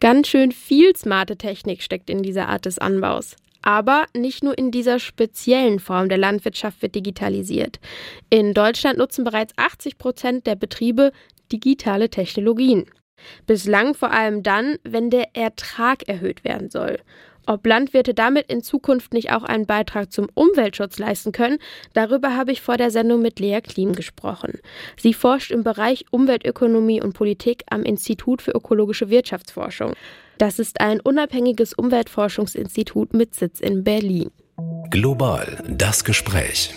Ganz 0.00 0.28
schön 0.28 0.52
viel 0.52 0.96
smarte 0.96 1.36
Technik 1.36 1.82
steckt 1.82 2.10
in 2.10 2.22
dieser 2.22 2.48
Art 2.48 2.66
des 2.66 2.78
Anbaus. 2.78 3.36
Aber 3.62 4.06
nicht 4.16 4.44
nur 4.44 4.56
in 4.56 4.70
dieser 4.70 5.00
speziellen 5.00 5.80
Form 5.80 6.08
der 6.08 6.18
Landwirtschaft 6.18 6.82
wird 6.82 6.94
digitalisiert. 6.94 7.80
In 8.30 8.54
Deutschland 8.54 8.98
nutzen 8.98 9.24
bereits 9.24 9.52
80 9.56 9.98
Prozent 9.98 10.46
der 10.46 10.54
Betriebe 10.54 11.12
digitale 11.50 12.10
Technologien. 12.10 12.86
Bislang 13.46 13.94
vor 13.94 14.10
allem 14.10 14.42
dann, 14.42 14.76
wenn 14.84 15.10
der 15.10 15.36
Ertrag 15.36 16.08
erhöht 16.08 16.44
werden 16.44 16.70
soll. 16.70 16.98
Ob 17.48 17.66
Landwirte 17.66 18.12
damit 18.12 18.52
in 18.52 18.62
Zukunft 18.62 19.14
nicht 19.14 19.32
auch 19.32 19.42
einen 19.42 19.64
Beitrag 19.64 20.12
zum 20.12 20.28
Umweltschutz 20.34 20.98
leisten 20.98 21.32
können, 21.32 21.56
darüber 21.94 22.36
habe 22.36 22.52
ich 22.52 22.60
vor 22.60 22.76
der 22.76 22.90
Sendung 22.90 23.22
mit 23.22 23.40
Lea 23.40 23.62
Klim 23.62 23.94
gesprochen. 23.94 24.58
Sie 24.98 25.14
forscht 25.14 25.50
im 25.50 25.64
Bereich 25.64 26.04
Umweltökonomie 26.10 27.00
und 27.00 27.14
Politik 27.14 27.64
am 27.70 27.84
Institut 27.84 28.42
für 28.42 28.50
ökologische 28.50 29.08
Wirtschaftsforschung. 29.08 29.94
Das 30.36 30.58
ist 30.58 30.82
ein 30.82 31.00
unabhängiges 31.00 31.72
Umweltforschungsinstitut 31.72 33.14
mit 33.14 33.34
Sitz 33.34 33.60
in 33.60 33.82
Berlin. 33.82 34.30
Global 34.90 35.64
das 35.68 36.04
Gespräch. 36.04 36.74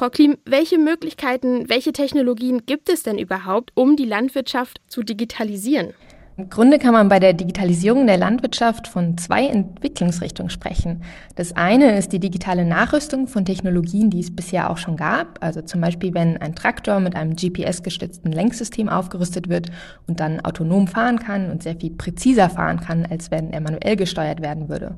Frau 0.00 0.08
Klim, 0.08 0.38
welche 0.46 0.78
Möglichkeiten, 0.78 1.68
welche 1.68 1.92
Technologien 1.92 2.64
gibt 2.64 2.88
es 2.88 3.02
denn 3.02 3.18
überhaupt, 3.18 3.70
um 3.74 3.96
die 3.96 4.06
Landwirtschaft 4.06 4.80
zu 4.88 5.02
digitalisieren? 5.02 5.92
Im 6.38 6.48
Grunde 6.48 6.78
kann 6.78 6.94
man 6.94 7.10
bei 7.10 7.18
der 7.18 7.34
Digitalisierung 7.34 8.06
der 8.06 8.16
Landwirtschaft 8.16 8.88
von 8.88 9.18
zwei 9.18 9.46
Entwicklungsrichtungen 9.46 10.48
sprechen. 10.48 11.02
Das 11.36 11.54
eine 11.54 11.98
ist 11.98 12.14
die 12.14 12.18
digitale 12.18 12.64
Nachrüstung 12.64 13.26
von 13.26 13.44
Technologien, 13.44 14.08
die 14.08 14.20
es 14.20 14.34
bisher 14.34 14.70
auch 14.70 14.78
schon 14.78 14.96
gab. 14.96 15.44
Also 15.44 15.60
zum 15.60 15.82
Beispiel, 15.82 16.14
wenn 16.14 16.38
ein 16.38 16.54
Traktor 16.54 16.98
mit 17.00 17.14
einem 17.14 17.36
GPS-gestützten 17.36 18.32
Lenksystem 18.32 18.88
aufgerüstet 18.88 19.50
wird 19.50 19.70
und 20.06 20.18
dann 20.18 20.40
autonom 20.40 20.86
fahren 20.86 21.18
kann 21.18 21.50
und 21.50 21.62
sehr 21.62 21.76
viel 21.76 21.90
präziser 21.90 22.48
fahren 22.48 22.80
kann, 22.80 23.04
als 23.04 23.30
wenn 23.30 23.52
er 23.52 23.60
manuell 23.60 23.96
gesteuert 23.96 24.40
werden 24.40 24.70
würde. 24.70 24.96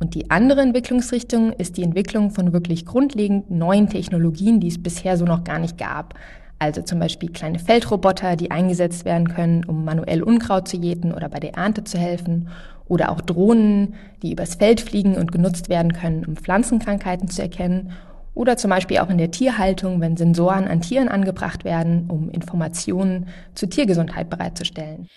Und 0.00 0.14
die 0.14 0.30
andere 0.30 0.60
Entwicklungsrichtung 0.60 1.52
ist 1.52 1.76
die 1.76 1.82
Entwicklung 1.82 2.30
von 2.30 2.52
wirklich 2.52 2.86
grundlegend 2.86 3.50
neuen 3.50 3.88
Technologien, 3.88 4.60
die 4.60 4.68
es 4.68 4.82
bisher 4.82 5.16
so 5.16 5.24
noch 5.24 5.44
gar 5.44 5.58
nicht 5.58 5.76
gab. 5.76 6.14
Also 6.60 6.82
zum 6.82 6.98
Beispiel 6.98 7.30
kleine 7.30 7.58
Feldroboter, 7.58 8.36
die 8.36 8.50
eingesetzt 8.50 9.04
werden 9.04 9.28
können, 9.28 9.64
um 9.64 9.84
manuell 9.84 10.22
Unkraut 10.22 10.68
zu 10.68 10.76
jäten 10.76 11.12
oder 11.12 11.28
bei 11.28 11.40
der 11.40 11.54
Ernte 11.54 11.84
zu 11.84 11.98
helfen. 11.98 12.48
Oder 12.86 13.10
auch 13.10 13.20
Drohnen, 13.20 13.94
die 14.22 14.32
übers 14.32 14.54
Feld 14.54 14.80
fliegen 14.80 15.16
und 15.16 15.30
genutzt 15.30 15.68
werden 15.68 15.92
können, 15.92 16.24
um 16.24 16.36
Pflanzenkrankheiten 16.36 17.28
zu 17.28 17.42
erkennen. 17.42 17.92
Oder 18.34 18.56
zum 18.56 18.70
Beispiel 18.70 18.98
auch 18.98 19.10
in 19.10 19.18
der 19.18 19.30
Tierhaltung, 19.30 20.00
wenn 20.00 20.16
Sensoren 20.16 20.68
an 20.68 20.80
Tieren 20.80 21.08
angebracht 21.08 21.64
werden, 21.64 22.08
um 22.08 22.30
Informationen 22.30 23.26
zur 23.54 23.68
Tiergesundheit 23.68 24.30
bereitzustellen. 24.30 25.08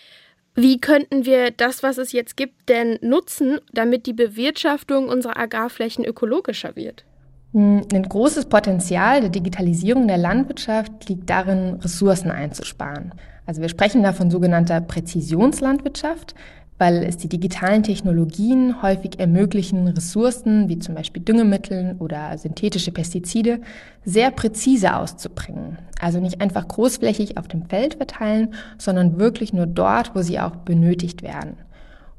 Wie 0.56 0.80
könnten 0.80 1.26
wir 1.26 1.52
das, 1.52 1.82
was 1.82 1.98
es 1.98 2.12
jetzt 2.12 2.36
gibt, 2.36 2.68
denn 2.68 3.00
nutzen, 3.02 3.60
damit 3.74 4.06
die 4.06 4.14
Bewirtschaftung 4.14 5.08
unserer 5.08 5.38
Agrarflächen 5.38 6.04
ökologischer 6.04 6.76
wird? 6.76 7.06
Hm, 7.54 7.82
ein 7.94 8.04
großes 8.04 8.46
Potenzial 8.46 9.22
der 9.22 9.30
Digitalisierung 9.30 10.08
der 10.08 10.18
Landwirtschaft 10.18 11.08
liegt 11.10 11.30
darin, 11.30 11.76
Ressourcen 11.82 12.32
einzusparen. 12.32 13.14
Also 13.46 13.62
wir 13.62 13.70
sprechen 13.70 14.04
da 14.04 14.14
von 14.14 14.30
sogenannter 14.30 14.82
Präzisionslandwirtschaft, 14.82 16.36
weil 16.82 17.04
es 17.04 17.16
die 17.18 17.30
digitalen 17.30 17.84
Technologien 17.84 18.82
häufig 18.82 19.20
ermöglichen, 19.20 19.88
Ressourcen 19.88 20.68
wie 20.68 20.80
zum 20.80 20.96
Beispiel 20.96 21.22
Düngemittel 21.22 21.96
oder 22.00 22.36
synthetische 22.40 22.92
Pestizide 22.92 23.62
sehr 24.04 24.32
präzise 24.32 24.96
auszubringen. 24.96 25.78
Also 26.00 26.20
nicht 26.20 26.42
einfach 26.42 26.68
großflächig 26.68 27.38
auf 27.38 27.48
dem 27.48 27.68
Feld 27.68 27.94
verteilen, 27.94 28.56
sondern 28.80 29.20
wirklich 29.20 29.54
nur 29.54 29.68
dort, 29.68 30.16
wo 30.16 30.24
sie 30.24 30.40
auch 30.40 30.56
benötigt 30.56 31.22
werden. 31.22 31.54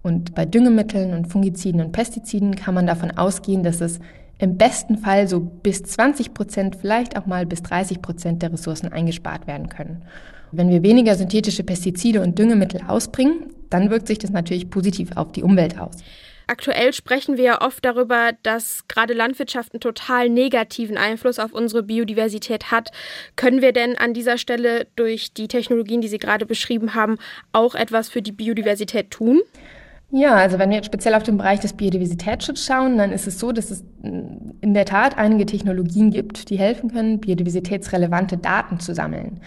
Und 0.01 0.37
bei 0.37 0.47
Düngemitteln 0.47 1.13
und 1.13 1.27
Fungiziden 1.27 1.81
und 1.81 1.91
Pestiziden 1.91 2.55
kann 2.55 2.75
man 2.75 2.87
davon 2.87 3.11
ausgehen, 3.11 3.65
dass 3.65 3.81
es 3.81 3.99
im 4.39 4.59
besten 4.59 4.97
Fall 4.97 5.27
so 5.27 5.41
bis 5.41 5.83
20 5.83 6.35
Prozent, 6.35 6.77
vielleicht 6.77 7.19
auch 7.19 7.27
mal 7.27 7.47
bis 7.47 7.65
30 7.65 8.01
Prozent 8.01 8.43
der 8.43 8.53
Ressourcen 8.53 8.93
eingespart 8.93 9.49
werden 9.49 9.69
können. 9.69 10.03
Wenn 10.53 10.71
wir 10.71 10.85
weniger 10.85 11.17
synthetische 11.17 11.65
Pestizide 11.65 12.21
und 12.23 12.39
Düngemittel 12.39 12.83
ausbringen, 12.87 13.47
dann 13.73 13.91
wirkt 13.91 14.07
sich 14.07 14.19
das 14.19 14.31
natürlich 14.31 14.71
positiv 14.71 15.17
auf 15.17 15.33
die 15.33 15.43
Umwelt 15.43 15.79
aus. 15.79 15.97
Aktuell 16.47 16.93
sprechen 16.93 17.37
wir 17.37 17.45
ja 17.45 17.63
oft 17.63 17.85
darüber, 17.85 18.33
dass 18.43 18.87
gerade 18.89 19.15
Landwirtschaft 19.15 19.73
einen 19.73 19.81
total 19.81 20.29
negativen 20.29 20.97
Einfluss 20.99 21.39
auf 21.39 21.53
unsere 21.53 21.83
Biodiversität 21.83 22.71
hat. 22.71 22.91
Können 23.37 23.63
wir 23.63 23.73
denn 23.73 23.97
an 23.97 24.13
dieser 24.13 24.39
Stelle 24.39 24.87
durch 24.97 25.33
die 25.33 25.49
Technologien, 25.49 26.01
die 26.01 26.09
Sie 26.09 26.19
gerade 26.19 26.45
beschrieben 26.45 26.95
haben, 26.95 27.17
auch 27.53 27.75
etwas 27.75 28.09
für 28.09 28.23
die 28.23 28.33
Biodiversität 28.33 29.11
tun? 29.11 29.41
Ja, 30.11 30.35
also 30.35 30.59
wenn 30.59 30.69
wir 30.69 30.77
jetzt 30.77 30.87
speziell 30.87 31.15
auf 31.15 31.23
den 31.23 31.39
Bereich 31.39 31.61
des 31.61 31.73
Biodiversitätsschutzes 31.73 32.67
schauen, 32.67 32.99
dann 32.99 33.13
ist 33.13 33.27
es 33.27 33.39
so, 33.39 33.51
dass 33.51 33.71
es 33.71 33.83
in 34.03 34.75
der 34.75 34.85
Tat 34.85 35.17
einige 35.17 35.47
Technologien 35.47 36.11
gibt, 36.11 36.51
die 36.51 36.59
helfen 36.59 36.93
können, 36.93 37.19
biodiversitätsrelevante 37.19 38.37
Daten 38.37 38.79
zu 38.79 38.95
sammeln. 38.95 39.41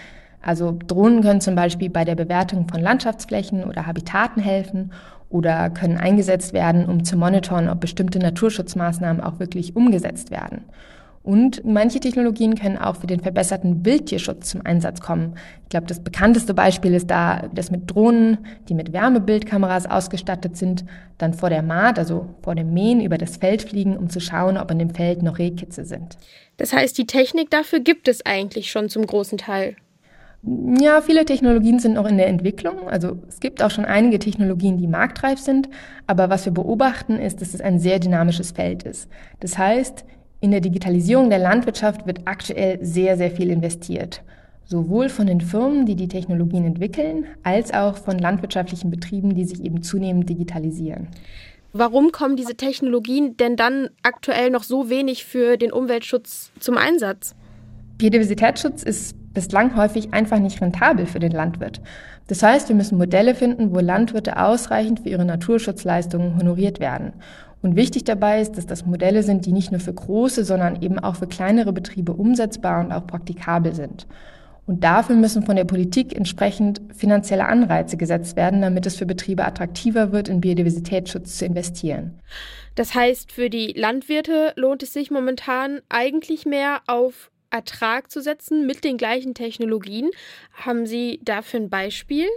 Also 0.46 0.78
Drohnen 0.86 1.24
können 1.24 1.42
zum 1.42 1.56
Beispiel 1.56 1.90
bei 1.90 2.06
der 2.06 2.14
Bewertung 2.14 2.68
von 2.68 2.80
Landschaftsflächen 2.80 3.64
oder 3.64 3.88
Habitaten 3.88 4.40
helfen 4.40 4.92
oder 5.28 5.72
können 5.72 5.98
eingesetzt 5.98 6.54
werden, 6.54 6.86
um 6.86 7.04
zu 7.04 7.18
monitoren, 7.18 7.68
ob 7.68 7.80
bestimmte 7.80 8.20
Naturschutzmaßnahmen 8.20 9.24
auch 9.24 9.40
wirklich 9.40 9.76
umgesetzt 9.76 10.30
werden. 10.30 10.66
Und 11.24 11.66
manche 11.66 12.00
Technologien 12.00 12.54
können 12.54 12.78
auch 12.78 12.98
für 12.98 13.08
den 13.08 13.22
verbesserten 13.22 13.84
Wildtierschutz 13.84 14.52
zum 14.52 14.64
Einsatz 14.64 15.02
kommen. 15.02 15.34
Ich 15.64 15.70
glaube, 15.70 15.88
das 15.88 16.00
bekannteste 16.00 16.54
Beispiel 16.54 16.94
ist 16.94 17.10
da 17.10 17.50
das 17.52 17.72
mit 17.72 17.90
Drohnen, 17.90 18.38
die 18.70 18.76
mit 18.76 18.94
Wärmebildkameras 18.94 19.88
ausgestattet 19.88 20.56
sind, 20.58 20.86
dann 21.18 21.34
vor 21.34 21.50
der 21.50 21.64
Maat, 21.64 21.98
also 21.98 22.30
vor 22.44 22.54
dem 22.54 22.72
Mähen 22.72 23.02
über 23.02 23.18
das 23.18 23.38
Feld 23.38 23.64
fliegen, 23.64 23.98
um 23.98 24.12
zu 24.12 24.20
schauen, 24.20 24.60
ob 24.60 24.70
in 24.70 24.78
dem 24.78 24.92
Feld 24.92 25.24
noch 25.24 25.40
Rehkitze 25.40 25.86
sind. 25.86 26.20
Das 26.58 26.72
heißt, 26.72 26.96
die 27.00 27.08
Technik 27.08 27.50
dafür 27.50 27.80
gibt 27.80 28.08
es 28.08 28.24
eigentlich 28.24 28.70
schon 28.70 28.90
zum 28.90 29.08
großen 29.08 29.40
Teil. 29.40 29.76
Ja, 30.80 31.02
viele 31.02 31.26
Technologien 31.26 31.80
sind 31.80 31.94
noch 31.94 32.06
in 32.06 32.18
der 32.18 32.28
Entwicklung. 32.28 32.88
Also 32.88 33.18
es 33.28 33.40
gibt 33.40 33.64
auch 33.64 33.72
schon 33.72 33.86
einige 33.86 34.20
Technologien, 34.20 34.78
die 34.78 34.88
marktreif 34.88 35.40
sind. 35.40 35.70
Aber 36.06 36.30
was 36.30 36.46
wir 36.46 36.54
beobachten, 36.54 37.18
ist, 37.18 37.42
dass 37.42 37.54
es 37.54 37.62
ein 37.62 37.80
sehr 37.80 38.00
dynamisches 38.00 38.52
Feld 38.52 38.84
ist. 38.84 39.10
Das 39.40 39.58
heißt, 39.58 40.06
in 40.42 40.52
der 40.52 40.62
Digitalisierung 40.62 41.30
der 41.32 41.40
Landwirtschaft 41.40 42.06
wird 42.06 42.22
aktuell 42.26 42.78
sehr, 42.86 43.18
sehr 43.18 43.32
viel 43.32 43.50
investiert. 43.50 44.22
Sowohl 44.66 45.10
von 45.10 45.26
den 45.26 45.42
Firmen, 45.42 45.88
die 45.88 45.96
die 45.96 46.08
Technologien 46.08 46.66
entwickeln, 46.66 47.26
als 47.42 47.74
auch 47.74 47.98
von 47.98 48.20
landwirtschaftlichen 48.20 48.92
Betrieben, 48.92 49.34
die 49.34 49.46
sich 49.46 49.64
eben 49.64 49.82
zunehmend 49.82 50.30
digitalisieren. 50.30 51.08
Warum 51.74 52.12
kommen 52.12 52.36
diese 52.36 52.56
Technologien 52.56 53.36
denn 53.38 53.56
dann 53.56 53.90
aktuell 54.04 54.50
noch 54.50 54.64
so 54.64 54.90
wenig 54.90 55.26
für 55.26 55.58
den 55.58 55.72
Umweltschutz 55.72 56.52
zum 56.60 56.78
Einsatz? 56.78 57.36
Biodiversitätsschutz 57.98 58.84
ist 58.84 59.16
bislang 59.36 59.78
häufig 59.78 60.14
einfach 60.14 60.40
nicht 60.40 60.60
rentabel 60.60 61.06
für 61.06 61.20
den 61.20 61.32
Landwirt. 61.32 61.82
Das 62.28 62.42
heißt, 62.42 62.70
wir 62.70 62.76
müssen 62.76 62.98
Modelle 62.98 63.36
finden, 63.36 63.76
wo 63.76 63.80
Landwirte 63.80 64.42
ausreichend 64.42 65.02
für 65.02 65.10
ihre 65.10 65.26
Naturschutzleistungen 65.26 66.40
honoriert 66.40 66.80
werden. 66.80 67.14
Und 67.62 67.76
wichtig 67.76 68.04
dabei 68.04 68.42
ist, 68.42 68.58
dass 68.58 68.66
das 68.66 68.86
Modelle 68.86 69.22
sind, 69.22 69.46
die 69.46 69.52
nicht 69.52 69.72
nur 69.72 69.80
für 69.80 69.94
große, 69.94 70.44
sondern 70.44 70.82
eben 70.82 71.00
auch 71.00 71.18
für 71.18 71.28
kleinere 71.28 71.74
Betriebe 71.74 72.14
umsetzbar 72.14 72.84
und 72.84 72.92
auch 72.92 73.06
praktikabel 73.06 73.76
sind. 73.76 74.08
Und 74.68 74.84
dafür 74.84 75.16
müssen 75.16 75.44
von 75.44 75.56
der 75.56 75.66
Politik 75.66 76.16
entsprechend 76.16 76.82
finanzielle 76.96 77.46
Anreize 77.46 77.98
gesetzt 77.98 78.36
werden, 78.36 78.62
damit 78.62 78.86
es 78.86 78.96
für 78.96 79.06
Betriebe 79.06 79.46
attraktiver 79.46 80.12
wird, 80.12 80.28
in 80.28 80.42
Biodiversitätsschutz 80.42 81.38
zu 81.38 81.46
investieren. 81.46 82.20
Das 82.74 82.96
heißt, 82.96 83.32
für 83.32 83.50
die 83.50 83.74
Landwirte 83.74 84.54
lohnt 84.56 84.82
es 84.82 84.94
sich 84.94 85.12
momentan 85.12 85.82
eigentlich 85.90 86.46
mehr 86.46 86.82
auf 86.88 87.32
Ertrag 87.56 88.12
zu 88.12 88.22
setzen 88.22 88.66
mit 88.68 88.84
den 88.84 88.98
gleichen 88.98 89.34
Technologien. 89.34 90.10
Haben 90.54 90.86
Sie 90.86 91.20
dafür 91.24 91.62
ein 91.62 91.70
Beispiel? 91.70 92.28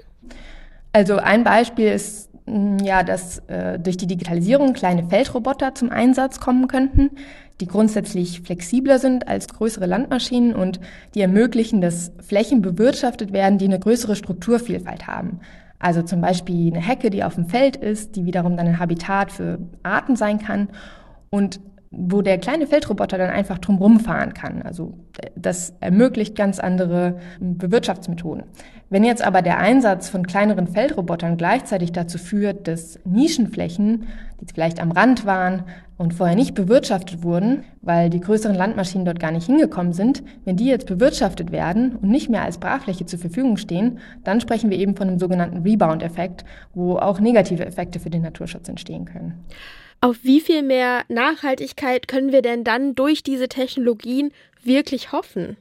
Also 0.93 1.17
ein 1.17 1.45
Beispiel 1.45 1.93
ist 1.93 2.29
Mm, 2.49 2.79
ja, 2.83 3.03
dass 3.03 3.41
äh, 3.49 3.79
durch 3.79 3.97
die 3.97 4.07
Digitalisierung 4.07 4.73
kleine 4.73 5.05
Feldroboter 5.05 5.75
zum 5.75 5.91
Einsatz 5.91 6.41
kommen 6.41 6.69
könnten, 6.69 7.11
die 7.61 7.67
grundsätzlich 7.67 8.41
flexibler 8.41 8.99
sind 8.99 9.29
als 9.29 9.49
größere 9.49 9.87
Landmaschinen 9.87 10.55
und 10.55 10.81
die 11.15 11.21
ermöglichen, 11.21 11.81
dass 11.81 12.13
Flächen 12.27 12.63
bewirtschaftet 12.63 13.33
werden, 13.33 13.59
die 13.59 13.67
eine 13.67 13.79
größere 13.79 14.17
Strukturvielfalt 14.17 15.07
haben. 15.07 15.41
Also 15.79 16.03
zum 16.03 16.21
Beispiel 16.21 16.73
eine 16.73 16.85
Hecke, 16.85 17.11
die 17.11 17.23
auf 17.23 17.35
dem 17.35 17.47
Feld 17.47 17.77
ist, 17.77 18.17
die 18.17 18.25
wiederum 18.25 18.57
dann 18.57 18.67
ein 18.67 18.79
Habitat 18.79 19.31
für 19.31 19.59
Arten 19.83 20.17
sein 20.17 20.39
kann. 20.39 20.69
Und 21.31 21.61
wo 21.91 22.21
der 22.21 22.39
kleine 22.39 22.67
Feldroboter 22.67 23.17
dann 23.17 23.31
einfach 23.31 23.59
drumherum 23.59 24.01
fahren 24.01 24.35
kann. 24.35 24.63
Also 24.63 24.95
das 25.37 25.75
ermöglicht 25.81 26.37
ganz 26.37 26.59
andere 26.59 27.19
Bewirtschaftsmethoden. 27.41 28.45
Wenn 28.91 29.05
jetzt 29.05 29.23
aber 29.23 29.43
der 29.43 29.59
Einsatz 29.59 30.09
von 30.09 30.27
kleineren 30.27 30.67
Feldrobotern 30.67 31.37
gleichzeitig 31.37 31.93
dazu 31.93 32.19
führt, 32.19 32.69
dass 32.69 32.99
Nischenflächen, 33.05 34.07
die 34.41 34.47
vielleicht 34.53 34.81
am 34.81 34.93
Rand 34.93 35.27
waren 35.27 35.65
und 35.99 36.15
vorher 36.15 36.37
nicht 36.37 36.55
bewirtschaftet 36.55 37.23
wurden, 37.23 37.65
weil 37.83 38.09
die 38.09 38.21
größeren 38.21 38.55
Landmaschinen 38.55 39.05
dort 39.05 39.21
gar 39.21 39.33
nicht 39.33 39.47
hingekommen 39.47 39.93
sind, 39.93 40.23
wenn 40.45 40.57
die 40.57 40.67
jetzt 40.67 40.87
bewirtschaftet 40.87 41.53
werden 41.53 41.97
und 41.97 42.09
nicht 42.09 42.31
mehr 42.31 42.43
als 42.43 42.59
Brachfläche 42.59 43.05
zur 43.05 43.19
Verfügung 43.19 43.57
stehen, 43.57 43.99
dann 44.25 44.41
sprechen 44.41 44.71
wir 44.71 44.79
eben 44.79 44.97
von 44.97 45.09
einem 45.09 45.19
sogenannten 45.19 45.63
Rebound-Effekt, 45.63 46.45
wo 46.73 46.97
auch 46.97 47.19
negative 47.21 47.67
Effekte 47.67 47.99
für 47.99 48.11
den 48.11 48.23
Naturschutz 48.23 48.69
entstehen 48.69 49.05
können. 49.05 49.45
Auf 50.01 50.19
wie 50.23 50.41
viel 50.41 50.63
mehr 50.63 51.03
Nachhaltigkeit 51.09 52.07
können 52.07 52.31
wir 52.31 52.43
denn 52.43 52.63
dann 52.63 52.95
durch 52.95 53.25
diese 53.25 53.49
Technologien 53.49 54.31
wirklich 54.63 55.11
hoffen? 55.11 55.57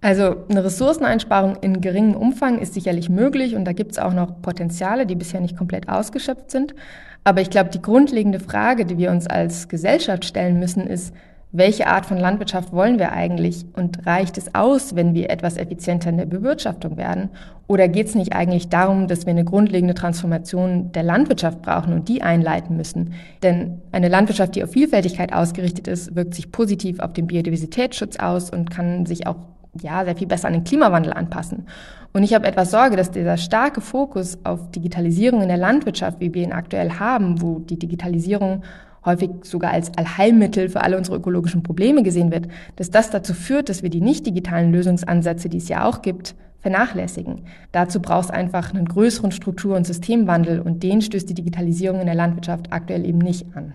Also 0.00 0.36
eine 0.48 0.64
Ressourceneinsparung 0.64 1.56
in 1.56 1.80
geringem 1.80 2.14
Umfang 2.14 2.60
ist 2.60 2.74
sicherlich 2.74 3.08
möglich 3.08 3.56
und 3.56 3.64
da 3.64 3.72
gibt 3.72 3.92
es 3.92 3.98
auch 3.98 4.12
noch 4.12 4.40
Potenziale, 4.42 5.06
die 5.06 5.16
bisher 5.16 5.40
nicht 5.40 5.56
komplett 5.56 5.88
ausgeschöpft 5.88 6.52
sind. 6.52 6.76
Aber 7.24 7.40
ich 7.40 7.50
glaube, 7.50 7.70
die 7.70 7.82
grundlegende 7.82 8.38
Frage, 8.38 8.84
die 8.84 8.96
wir 8.96 9.10
uns 9.10 9.26
als 9.26 9.68
Gesellschaft 9.68 10.24
stellen 10.24 10.60
müssen, 10.60 10.86
ist, 10.86 11.12
welche 11.50 11.86
Art 11.86 12.04
von 12.04 12.18
Landwirtschaft 12.18 12.72
wollen 12.72 12.98
wir 12.98 13.12
eigentlich 13.12 13.64
und 13.74 14.06
reicht 14.06 14.36
es 14.36 14.54
aus, 14.54 14.94
wenn 14.94 15.14
wir 15.14 15.30
etwas 15.30 15.56
effizienter 15.56 16.10
in 16.10 16.18
der 16.18 16.26
Bewirtschaftung 16.26 16.98
werden? 16.98 17.30
Oder 17.66 17.88
geht 17.88 18.08
es 18.08 18.14
nicht 18.14 18.34
eigentlich 18.34 18.68
darum, 18.68 19.08
dass 19.08 19.24
wir 19.24 19.30
eine 19.30 19.44
grundlegende 19.44 19.94
Transformation 19.94 20.92
der 20.92 21.04
Landwirtschaft 21.04 21.62
brauchen 21.62 21.94
und 21.94 22.08
die 22.08 22.20
einleiten 22.20 22.76
müssen? 22.76 23.14
Denn 23.42 23.80
eine 23.92 24.08
Landwirtschaft, 24.08 24.56
die 24.56 24.64
auf 24.64 24.72
Vielfältigkeit 24.72 25.32
ausgerichtet 25.32 25.88
ist, 25.88 26.14
wirkt 26.14 26.34
sich 26.34 26.52
positiv 26.52 27.00
auf 27.00 27.14
den 27.14 27.26
Biodiversitätsschutz 27.26 28.18
aus 28.18 28.50
und 28.50 28.70
kann 28.70 29.06
sich 29.06 29.26
auch 29.26 29.36
ja, 29.80 30.04
sehr 30.04 30.16
viel 30.16 30.26
besser 30.26 30.48
an 30.48 30.54
den 30.54 30.64
Klimawandel 30.64 31.14
anpassen. 31.14 31.66
Und 32.12 32.22
ich 32.22 32.34
habe 32.34 32.46
etwas 32.46 32.70
Sorge, 32.70 32.96
dass 32.96 33.10
dieser 33.10 33.36
starke 33.36 33.80
Fokus 33.80 34.38
auf 34.44 34.70
Digitalisierung 34.70 35.42
in 35.42 35.48
der 35.48 35.56
Landwirtschaft, 35.56 36.20
wie 36.20 36.32
wir 36.32 36.42
ihn 36.42 36.52
aktuell 36.52 36.98
haben, 36.98 37.40
wo 37.40 37.58
die 37.58 37.78
Digitalisierung 37.78 38.62
häufig 39.04 39.30
sogar 39.42 39.72
als 39.72 39.92
Allheilmittel 39.96 40.68
für 40.68 40.82
alle 40.82 40.96
unsere 40.96 41.16
ökologischen 41.16 41.62
Probleme 41.62 42.02
gesehen 42.02 42.30
wird, 42.30 42.48
dass 42.76 42.90
das 42.90 43.10
dazu 43.10 43.34
führt, 43.34 43.68
dass 43.68 43.82
wir 43.82 43.90
die 43.90 44.00
nicht 44.00 44.26
digitalen 44.26 44.72
Lösungsansätze, 44.72 45.48
die 45.48 45.58
es 45.58 45.68
ja 45.68 45.84
auch 45.84 46.02
gibt, 46.02 46.34
vernachlässigen. 46.60 47.42
Dazu 47.72 48.00
braucht 48.00 48.26
es 48.26 48.30
einfach 48.30 48.74
einen 48.74 48.86
größeren 48.86 49.32
Struktur- 49.32 49.76
und 49.76 49.86
Systemwandel 49.86 50.60
und 50.60 50.82
den 50.82 51.00
stößt 51.00 51.28
die 51.28 51.34
Digitalisierung 51.34 52.00
in 52.00 52.06
der 52.06 52.14
Landwirtschaft 52.14 52.72
aktuell 52.72 53.04
eben 53.06 53.18
nicht 53.18 53.46
an. 53.54 53.74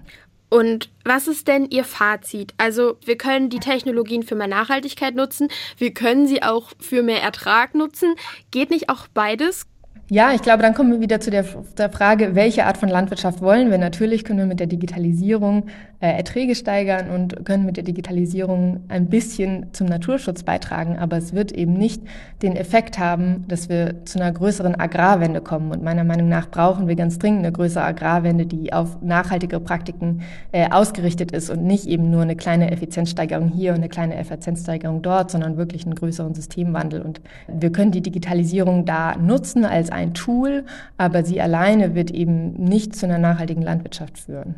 Und 0.50 0.92
was 1.04 1.28
ist 1.28 1.48
denn 1.48 1.66
Ihr 1.72 1.84
Fazit? 1.84 2.54
Also 2.58 2.98
wir 3.04 3.18
können 3.18 3.50
die 3.50 3.60
Technologien 3.60 4.22
für 4.22 4.36
mehr 4.36 4.48
Nachhaltigkeit 4.48 5.16
nutzen, 5.16 5.48
wir 5.78 5.96
können 5.96 6.28
sie 6.28 6.44
auch 6.44 6.70
für 6.80 7.02
mehr 7.02 7.24
Ertrag 7.24 7.74
nutzen. 7.74 8.14
Geht 8.52 8.70
nicht 8.70 8.90
auch 8.90 9.08
beides? 9.08 9.66
Ja, 10.10 10.34
ich 10.34 10.42
glaube, 10.42 10.62
dann 10.62 10.74
kommen 10.74 10.92
wir 10.92 11.00
wieder 11.00 11.22
zu 11.22 11.32
der, 11.32 11.46
der, 11.78 11.90
Frage, 11.90 12.36
welche 12.36 12.66
Art 12.66 12.78
von 12.78 12.90
Landwirtschaft 12.90 13.42
wollen 13.42 13.72
wir? 13.72 13.78
Natürlich 13.78 14.26
können 14.26 14.40
wir 14.40 14.46
mit 14.46 14.60
der 14.60 14.68
Digitalisierung 14.68 15.68
Erträge 16.08 16.56
steigern 16.56 17.10
und 17.10 17.46
können 17.46 17.66
mit 17.66 17.78
der 17.78 17.84
Digitalisierung 17.84 18.82
ein 18.90 19.08
bisschen 19.08 19.68
zum 19.74 19.88
Naturschutz 19.88 20.44
beitragen, 20.44 20.98
aber 20.98 21.18
es 21.18 21.34
wird 21.34 21.52
eben 21.52 21.74
nicht 21.74 22.02
den 22.42 22.56
Effekt 22.56 23.00
haben, 23.00 23.46
dass 23.48 23.70
wir 23.70 24.06
zu 24.06 24.20
einer 24.20 24.32
größeren 24.32 24.80
Agrarwende 24.80 25.42
kommen. 25.42 25.72
Und 25.72 25.84
meiner 25.84 26.04
Meinung 26.04 26.28
nach 26.28 26.50
brauchen 26.50 26.88
wir 26.88 26.96
ganz 26.96 27.20
dringend 27.20 27.40
eine 27.40 27.52
größere 27.52 27.84
Agrarwende, 27.84 28.46
die 28.46 28.74
auf 28.74 29.02
nachhaltige 29.02 29.60
Praktiken 29.60 30.22
äh, 30.52 30.70
ausgerichtet 30.70 31.32
ist 31.32 31.50
und 31.50 31.64
nicht 31.64 31.86
eben 31.86 32.12
nur 32.12 32.22
eine 32.22 32.36
kleine 32.36 32.72
Effizienzsteigerung 32.72 33.50
hier 33.50 33.72
und 33.72 33.78
eine 33.78 33.90
kleine 33.90 34.16
Effizienzsteigerung 34.16 35.02
dort, 35.02 35.32
sondern 35.32 35.58
wirklich 35.58 35.86
einen 35.86 35.96
größeren 35.96 36.34
Systemwandel. 36.34 37.02
Und 37.02 37.22
wir 37.48 37.72
können 37.72 37.92
die 37.92 38.02
Digitalisierung 38.02 38.86
da 38.86 39.16
nutzen 39.16 39.66
als 39.66 39.90
ein 39.90 40.14
Tool, 40.14 40.66
aber 40.98 41.24
sie 41.24 41.40
alleine 41.40 41.96
wird 41.96 42.12
eben 42.12 42.54
nicht 42.54 42.96
zu 42.96 43.06
einer 43.06 43.20
nachhaltigen 43.20 43.62
Landwirtschaft 43.62 44.18
führen. 44.18 44.56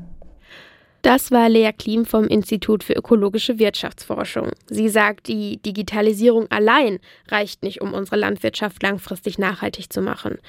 Das 1.05 1.29
war 1.29 1.49
Lea 1.49 1.69
Klim 1.71 2.03
vom 2.03 2.25
Institut 2.25 2.83
für 2.83 2.93
ökologische 2.93 3.59
Wirtschaftsforschung. 3.59 4.49
Sie 4.65 4.89
sagt, 4.89 5.27
die 5.27 5.57
Digitalisierung 5.57 6.49
allein 6.49 6.97
reicht 7.27 7.61
nicht, 7.61 7.81
um 7.81 7.93
unsere 7.93 8.15
Landwirtschaft 8.15 8.81
langfristig 8.81 9.37
nachhaltig 9.37 9.93
zu 9.93 10.01
machen. 10.01 10.39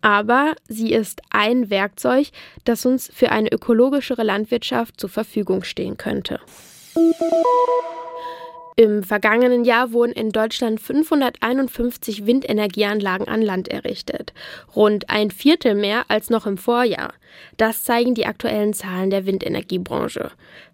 Aber 0.00 0.54
sie 0.68 0.94
ist 0.94 1.20
ein 1.28 1.68
Werkzeug, 1.68 2.28
das 2.64 2.86
uns 2.86 3.10
für 3.12 3.30
eine 3.30 3.52
ökologischere 3.52 4.22
Landwirtschaft 4.22 4.98
zur 4.98 5.10
Verfügung 5.10 5.64
stehen 5.64 5.98
könnte. 5.98 6.40
Im 8.78 9.02
vergangenen 9.02 9.64
Jahr 9.64 9.92
wurden 9.92 10.12
in 10.12 10.32
Deutschland 10.32 10.82
551 10.82 12.26
Windenergieanlagen 12.26 13.26
an 13.26 13.40
Land 13.40 13.68
errichtet, 13.68 14.34
rund 14.74 15.08
ein 15.08 15.30
Viertel 15.30 15.74
mehr 15.74 16.04
als 16.08 16.28
noch 16.28 16.44
im 16.44 16.58
Vorjahr. 16.58 17.14
Das 17.56 17.84
zeigen 17.84 18.14
die 18.14 18.26
aktuellen 18.26 18.74
Zahlen 18.74 19.08
der 19.08 19.24
Windenergiebranche. 19.24 20.30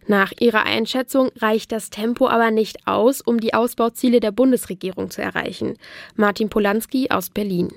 Nach 0.08 0.32
ihrer 0.40 0.64
Einschätzung 0.64 1.30
reicht 1.36 1.70
das 1.70 1.90
Tempo 1.90 2.26
aber 2.26 2.50
nicht 2.50 2.88
aus, 2.88 3.20
um 3.20 3.38
die 3.38 3.54
Ausbauziele 3.54 4.18
der 4.18 4.32
Bundesregierung 4.32 5.10
zu 5.10 5.22
erreichen. 5.22 5.78
Martin 6.16 6.48
Polanski 6.48 7.08
aus 7.08 7.30
Berlin. 7.30 7.72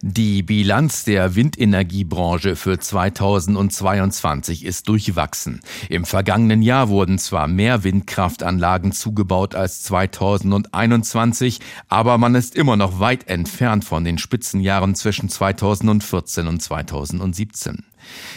Die 0.00 0.44
Bilanz 0.44 1.02
der 1.02 1.34
Windenergiebranche 1.34 2.54
für 2.54 2.78
2022 2.78 4.64
ist 4.64 4.86
durchwachsen. 4.86 5.60
Im 5.88 6.04
vergangenen 6.04 6.62
Jahr 6.62 6.88
wurden 6.88 7.18
zwar 7.18 7.48
mehr 7.48 7.82
Windkraftanlagen 7.82 8.92
zugebaut 8.92 9.56
als 9.56 9.82
2021, 9.82 11.58
aber 11.88 12.16
man 12.16 12.36
ist 12.36 12.54
immer 12.54 12.76
noch 12.76 13.00
weit 13.00 13.26
entfernt 13.26 13.84
von 13.84 14.04
den 14.04 14.18
Spitzenjahren 14.18 14.94
zwischen 14.94 15.28
2014 15.28 16.46
und 16.46 16.62
2017. 16.62 17.84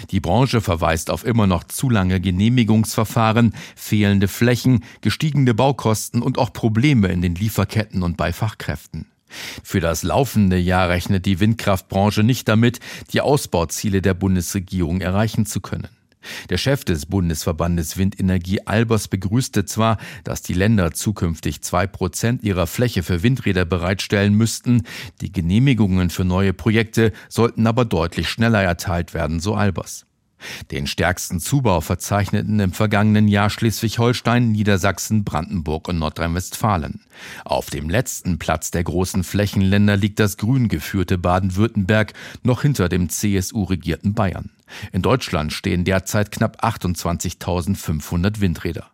Die 0.10 0.20
Branche 0.20 0.62
verweist 0.62 1.12
auf 1.12 1.24
immer 1.24 1.46
noch 1.46 1.64
zu 1.66 1.92
lange 1.92 2.20
Genehmigungsverfahren, 2.20 3.54
fehlende 3.76 4.28
Flächen, 4.28 4.84
gestiegene 5.02 5.54
Baukosten 5.54 6.24
und 6.24 6.40
auch 6.40 6.54
Probleme 6.54 7.10
in 7.10 7.22
den 7.22 7.36
Lieferketten 7.36 8.02
und 8.02 8.18
bei 8.18 8.34
Fachkräften. 8.34 9.06
Für 9.64 9.80
das 9.80 10.04
laufende 10.04 10.58
Jahr 10.58 10.90
rechnet 10.90 11.26
die 11.26 11.40
Windkraftbranche 11.40 12.24
nicht 12.24 12.48
damit, 12.48 12.80
die 13.14 13.22
Ausbauziele 13.22 14.02
der 14.02 14.14
Bundesregierung 14.14 15.02
erreichen 15.02 15.46
zu 15.46 15.62
können. 15.62 15.88
Der 16.50 16.58
Chef 16.58 16.86
des 16.86 17.08
Bundesverbandes 17.08 17.98
Windenergie 17.98 18.62
Albers 18.66 19.08
begrüßte 19.08 19.66
zwar, 19.66 19.98
dass 20.24 20.42
die 20.42 20.54
Länder 20.54 20.92
zukünftig 20.92 21.62
zwei 21.62 21.88
Prozent 21.88 22.44
ihrer 22.44 22.68
Fläche 22.68 23.04
für 23.04 23.24
Windräder 23.24 23.66
bereitstellen 23.66 24.36
müssten, 24.36 24.84
die 25.22 25.32
Genehmigungen 25.32 26.10
für 26.10 26.26
neue 26.26 26.54
Projekte 26.54 27.12
sollten 27.30 27.66
aber 27.68 27.86
deutlich 27.86 28.30
schneller 28.30 28.62
erteilt 28.62 29.14
werden, 29.14 29.40
so 29.40 29.56
Albers. 29.56 30.06
Den 30.72 30.88
stärksten 30.88 31.40
Zubau 31.40 31.82
verzeichneten 31.82 32.60
im 32.60 32.74
vergangenen 32.74 33.28
Jahr 33.28 33.50
Schleswig-Holstein, 33.50 34.52
Niedersachsen, 34.52 35.24
Brandenburg 35.24 35.88
und 35.88 36.00
Nordrhein-Westfalen. 36.00 37.02
Auf 37.46 37.70
dem 37.70 37.90
letzten 37.90 38.40
Platz 38.40 38.72
der 38.72 38.84
großen 38.84 39.24
Flächenländer 39.24 39.98
liegt 39.98 40.20
das 40.20 40.38
grün 40.38 40.68
geführte 40.68 41.18
Baden-Württemberg, 41.18 42.14
noch 42.44 42.62
hinter 42.62 42.90
dem 42.90 43.10
CSU-regierten 43.10 44.14
Bayern. 44.14 44.52
In 44.92 45.02
Deutschland 45.02 45.54
stehen 45.54 45.84
derzeit 45.84 46.32
knapp 46.32 46.64
28.500 46.64 48.40
Windräder. 48.40 48.88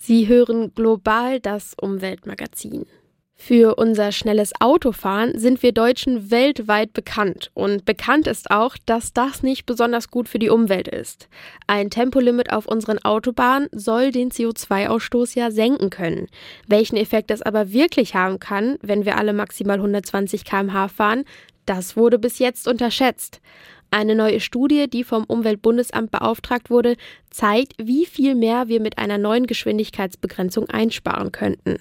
Sie 0.00 0.28
hören 0.28 0.72
global 0.74 1.40
das 1.40 1.74
Umweltmagazin. 1.80 2.86
Für 3.38 3.76
unser 3.76 4.12
schnelles 4.12 4.52
Autofahren 4.60 5.38
sind 5.38 5.62
wir 5.62 5.72
Deutschen 5.72 6.30
weltweit 6.30 6.94
bekannt. 6.94 7.50
Und 7.52 7.84
bekannt 7.84 8.26
ist 8.26 8.50
auch, 8.50 8.76
dass 8.86 9.12
das 9.12 9.42
nicht 9.42 9.66
besonders 9.66 10.10
gut 10.10 10.28
für 10.28 10.38
die 10.38 10.48
Umwelt 10.48 10.88
ist. 10.88 11.28
Ein 11.66 11.90
Tempolimit 11.90 12.50
auf 12.50 12.66
unseren 12.66 12.98
Autobahnen 12.98 13.68
soll 13.72 14.10
den 14.10 14.30
CO2-Ausstoß 14.30 15.38
ja 15.38 15.50
senken 15.50 15.90
können. 15.90 16.28
Welchen 16.66 16.96
Effekt 16.96 17.30
das 17.30 17.42
aber 17.42 17.72
wirklich 17.72 18.14
haben 18.14 18.40
kann, 18.40 18.78
wenn 18.80 19.04
wir 19.04 19.18
alle 19.18 19.34
maximal 19.34 19.76
120 19.76 20.44
km/h 20.44 20.88
fahren, 20.88 21.24
das 21.66 21.96
wurde 21.96 22.18
bis 22.18 22.38
jetzt 22.38 22.66
unterschätzt. 22.66 23.40
Eine 23.90 24.14
neue 24.14 24.40
Studie, 24.40 24.88
die 24.88 25.04
vom 25.04 25.24
Umweltbundesamt 25.24 26.10
beauftragt 26.10 26.70
wurde, 26.70 26.96
zeigt, 27.30 27.74
wie 27.78 28.06
viel 28.06 28.34
mehr 28.34 28.68
wir 28.68 28.80
mit 28.80 28.98
einer 28.98 29.18
neuen 29.18 29.46
Geschwindigkeitsbegrenzung 29.46 30.68
einsparen 30.68 31.32
könnten. 31.32 31.78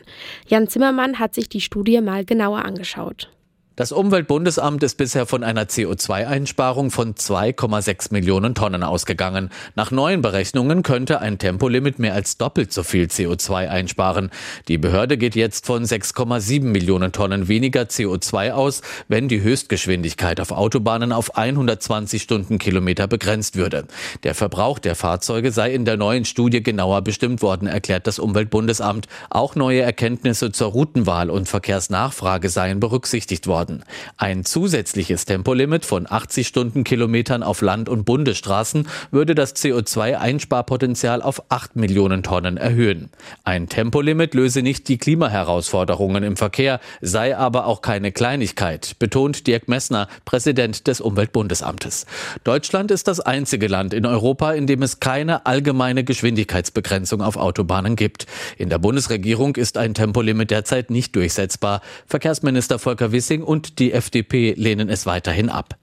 Jan 0.47 0.67
Zimmermann 0.67 1.19
hat 1.19 1.33
sich 1.33 1.49
die 1.49 1.61
Studie 1.61 2.01
mal 2.01 2.25
genauer 2.25 2.63
angeschaut. 2.65 3.29
Das 3.77 3.91
Umweltbundesamt 3.91 4.83
ist 4.83 4.95
bisher 4.95 5.25
von 5.25 5.43
einer 5.43 5.65
CO2-Einsparung 5.65 6.91
von 6.91 7.13
2,6 7.13 8.13
Millionen 8.13 8.55
Tonnen 8.55 8.83
ausgegangen. 8.83 9.49
Nach 9.75 9.91
neuen 9.91 10.21
Berechnungen 10.21 10.81
könnte 10.81 11.19
ein 11.19 11.39
Tempolimit 11.39 11.99
mehr 11.99 12.13
als 12.13 12.37
doppelt 12.37 12.71
so 12.71 12.83
viel 12.83 13.07
CO2 13.07 13.67
einsparen. 13.67 14.29
Die 14.69 14.77
Behörde 14.77 15.17
geht 15.17 15.35
jetzt 15.35 15.65
von 15.65 15.83
6,7 15.83 16.63
Millionen 16.63 17.11
Tonnen 17.11 17.49
weniger 17.49 17.81
CO2 17.81 18.51
aus, 18.51 18.81
wenn 19.09 19.27
die 19.27 19.41
Höchstgeschwindigkeit 19.41 20.39
auf 20.39 20.53
Autobahnen 20.53 21.11
auf 21.11 21.35
120 21.35 22.21
Stundenkilometer 22.21 23.09
begrenzt 23.09 23.57
würde. 23.57 23.87
Der 24.23 24.35
Verbrauch 24.35 24.79
der 24.79 24.95
Fahrzeuge 24.95 25.51
sei 25.51 25.73
in 25.73 25.83
der 25.83 25.97
neuen 25.97 26.23
Studie 26.23 26.63
genauer 26.63 27.01
bestimmt 27.01 27.41
worden, 27.41 27.67
erklärt 27.67 28.07
das 28.07 28.19
Umweltbundesamt. 28.19 29.07
Auch 29.29 29.55
neue 29.55 29.81
Erkenntnisse 29.81 30.53
zur 30.53 30.69
Routenwahl 30.69 31.29
und 31.29 31.49
Verkehrsnachfrage 31.49 32.47
seien 32.47 32.79
berücksichtigt 32.79 33.47
worden 33.47 33.64
worden. 33.65 33.83
Ein 34.17 34.45
zusätzliches 34.45 35.25
Tempolimit 35.25 35.85
von 35.85 36.05
80 36.09 36.47
Stundenkilometern 36.47 37.41
auf 37.41 37.61
Land- 37.61 37.89
und 37.89 38.05
Bundesstraßen 38.05 38.87
würde 39.11 39.33
das 39.33 39.55
CO2-Einsparpotenzial 39.55 41.21
auf 41.21 41.43
8 41.49 41.75
Millionen 41.75 42.21
Tonnen 42.21 42.57
erhöhen. 42.57 43.09
Ein 43.43 43.67
Tempolimit 43.67 44.35
löse 44.35 44.61
nicht 44.61 44.87
die 44.87 44.97
Klimaherausforderungen 44.97 46.23
im 46.23 46.37
Verkehr, 46.37 46.79
sei 47.01 47.35
aber 47.35 47.65
auch 47.65 47.81
keine 47.81 48.11
Kleinigkeit, 48.11 48.97
betont 48.99 49.47
Dirk 49.47 49.67
Messner, 49.67 50.07
Präsident 50.25 50.87
des 50.87 51.01
Umweltbundesamtes. 51.01 52.05
Deutschland 52.43 52.91
ist 52.91 53.07
das 53.07 53.19
einzige 53.19 53.67
Land 53.67 53.93
in 53.93 54.05
Europa, 54.05 54.53
in 54.53 54.67
dem 54.67 54.83
es 54.83 54.99
keine 54.99 55.45
allgemeine 55.45 56.03
Geschwindigkeitsbegrenzung 56.03 57.21
auf 57.21 57.37
Autobahnen 57.37 57.95
gibt. 57.95 58.27
In 58.57 58.69
der 58.69 58.77
Bundesregierung 58.77 59.55
ist 59.55 59.77
ein 59.77 59.93
Tempolimit 59.93 60.51
derzeit 60.51 60.91
nicht 60.91 61.15
durchsetzbar. 61.15 61.81
Verkehrsminister 62.05 62.79
Volker 62.79 63.11
Wissing 63.11 63.41
und 63.43 63.54
die 63.61 63.91
FDP 63.91 64.53
lehnen 64.57 64.89
es 64.89 65.05
weiterhin 65.05 65.49
ab. 65.49 65.77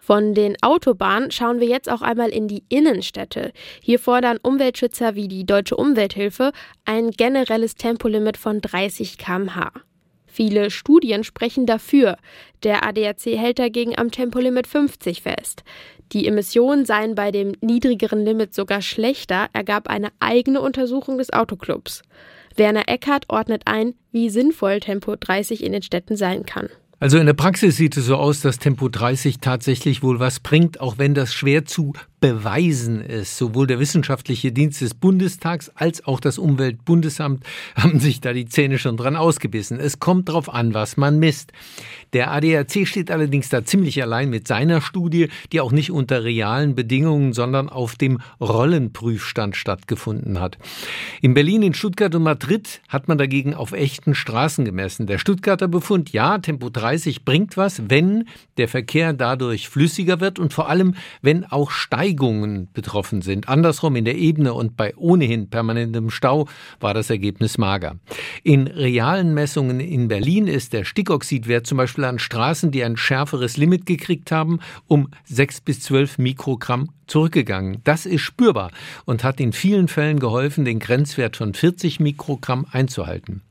Von 0.00 0.34
den 0.34 0.56
Autobahnen 0.62 1.30
schauen 1.30 1.60
wir 1.60 1.66
jetzt 1.66 1.90
auch 1.90 2.02
einmal 2.02 2.28
in 2.28 2.46
die 2.46 2.62
Innenstädte. 2.68 3.52
Hier 3.80 3.98
fordern 3.98 4.36
Umweltschützer 4.42 5.14
wie 5.14 5.28
die 5.28 5.46
Deutsche 5.46 5.76
Umwelthilfe 5.76 6.52
ein 6.84 7.10
generelles 7.10 7.74
Tempolimit 7.74 8.36
von 8.36 8.60
30 8.60 9.16
km/h. 9.16 9.72
Viele 10.26 10.70
Studien 10.70 11.24
sprechen 11.24 11.64
dafür. 11.64 12.18
Der 12.64 12.84
ADAC 12.84 13.24
hält 13.24 13.58
dagegen 13.58 13.96
am 13.96 14.10
Tempolimit 14.10 14.66
50 14.66 15.22
fest. 15.22 15.62
Die 16.12 16.26
Emissionen 16.26 16.84
seien 16.84 17.14
bei 17.14 17.30
dem 17.30 17.52
niedrigeren 17.60 18.24
Limit 18.24 18.52
sogar 18.52 18.82
schlechter, 18.82 19.48
ergab 19.52 19.88
eine 19.88 20.08
eigene 20.20 20.60
Untersuchung 20.60 21.18
des 21.18 21.32
Autoclubs. 21.32 22.02
Werner 22.56 22.88
Eckert 22.88 23.24
ordnet 23.28 23.62
ein, 23.64 23.94
wie 24.12 24.28
sinnvoll 24.28 24.80
Tempo 24.80 25.16
30 25.16 25.64
in 25.64 25.72
den 25.72 25.82
Städten 25.82 26.16
sein 26.16 26.44
kann. 26.44 26.68
Also 27.00 27.18
in 27.18 27.26
der 27.26 27.34
Praxis 27.34 27.76
sieht 27.76 27.96
es 27.96 28.06
so 28.06 28.16
aus, 28.16 28.40
dass 28.40 28.58
Tempo 28.58 28.88
30 28.88 29.38
tatsächlich 29.40 30.02
wohl 30.02 30.20
was 30.20 30.40
bringt, 30.40 30.80
auch 30.80 30.98
wenn 30.98 31.14
das 31.14 31.34
schwer 31.34 31.64
zu 31.64 31.92
beweisen 32.24 33.02
ist. 33.02 33.36
Sowohl 33.36 33.66
der 33.66 33.78
wissenschaftliche 33.78 34.50
Dienst 34.50 34.80
des 34.80 34.94
Bundestags 34.94 35.70
als 35.74 36.06
auch 36.06 36.20
das 36.20 36.38
Umweltbundesamt 36.38 37.44
haben 37.76 38.00
sich 38.00 38.22
da 38.22 38.32
die 38.32 38.46
Zähne 38.46 38.78
schon 38.78 38.96
dran 38.96 39.14
ausgebissen. 39.14 39.78
Es 39.78 40.00
kommt 40.00 40.30
darauf 40.30 40.48
an, 40.48 40.72
was 40.72 40.96
man 40.96 41.18
misst. 41.18 41.52
Der 42.14 42.30
ADAC 42.30 42.86
steht 42.86 43.10
allerdings 43.10 43.50
da 43.50 43.64
ziemlich 43.64 44.00
allein 44.00 44.30
mit 44.30 44.48
seiner 44.48 44.80
Studie, 44.80 45.28
die 45.52 45.60
auch 45.60 45.72
nicht 45.72 45.90
unter 45.90 46.24
realen 46.24 46.74
Bedingungen, 46.74 47.34
sondern 47.34 47.68
auf 47.68 47.96
dem 47.96 48.20
Rollenprüfstand 48.40 49.54
stattgefunden 49.54 50.40
hat. 50.40 50.56
In 51.20 51.34
Berlin, 51.34 51.62
in 51.62 51.74
Stuttgart 51.74 52.14
und 52.14 52.22
Madrid 52.22 52.80
hat 52.88 53.06
man 53.06 53.18
dagegen 53.18 53.52
auf 53.52 53.72
echten 53.72 54.14
Straßen 54.14 54.64
gemessen. 54.64 55.06
Der 55.06 55.18
Stuttgarter 55.18 55.68
Befund, 55.68 56.10
ja, 56.12 56.38
Tempo 56.38 56.70
30 56.70 57.26
bringt 57.26 57.58
was, 57.58 57.90
wenn 57.90 58.28
der 58.56 58.68
Verkehr 58.68 59.12
dadurch 59.12 59.68
flüssiger 59.68 60.20
wird 60.20 60.38
und 60.38 60.54
vor 60.54 60.70
allem, 60.70 60.94
wenn 61.20 61.44
auch 61.44 61.70
Steigungen 61.70 62.13
Steigungen 62.14 62.68
betroffen 62.72 63.22
sind. 63.22 63.48
Andersrum 63.48 63.96
in 63.96 64.04
der 64.04 64.16
Ebene 64.16 64.54
und 64.54 64.76
bei 64.76 64.94
ohnehin 64.96 65.50
permanentem 65.50 66.10
Stau 66.10 66.46
war 66.78 66.94
das 66.94 67.10
Ergebnis 67.10 67.58
mager. 67.58 67.96
In 68.44 68.68
realen 68.68 69.34
Messungen 69.34 69.80
in 69.80 70.06
Berlin 70.06 70.46
ist 70.46 70.72
der 70.72 70.84
Stickoxidwert 70.84 71.66
zum 71.66 71.78
Beispiel 71.78 72.04
an 72.04 72.20
Straßen, 72.20 72.70
die 72.70 72.84
ein 72.84 72.96
schärferes 72.96 73.56
Limit 73.56 73.86
gekriegt 73.86 74.30
haben, 74.30 74.60
um 74.86 75.08
6 75.24 75.62
bis 75.62 75.80
12 75.80 76.18
Mikrogramm 76.18 76.90
zurückgegangen. 77.06 77.80
Das 77.84 78.06
ist 78.06 78.22
spürbar 78.22 78.70
und 79.04 79.24
hat 79.24 79.40
in 79.40 79.52
vielen 79.52 79.88
Fällen 79.88 80.20
geholfen, 80.20 80.64
den 80.64 80.78
Grenzwert 80.78 81.36
von 81.36 81.52
40 81.52 81.98
Mikrogramm 82.00 82.64
einzuhalten. 82.70 83.42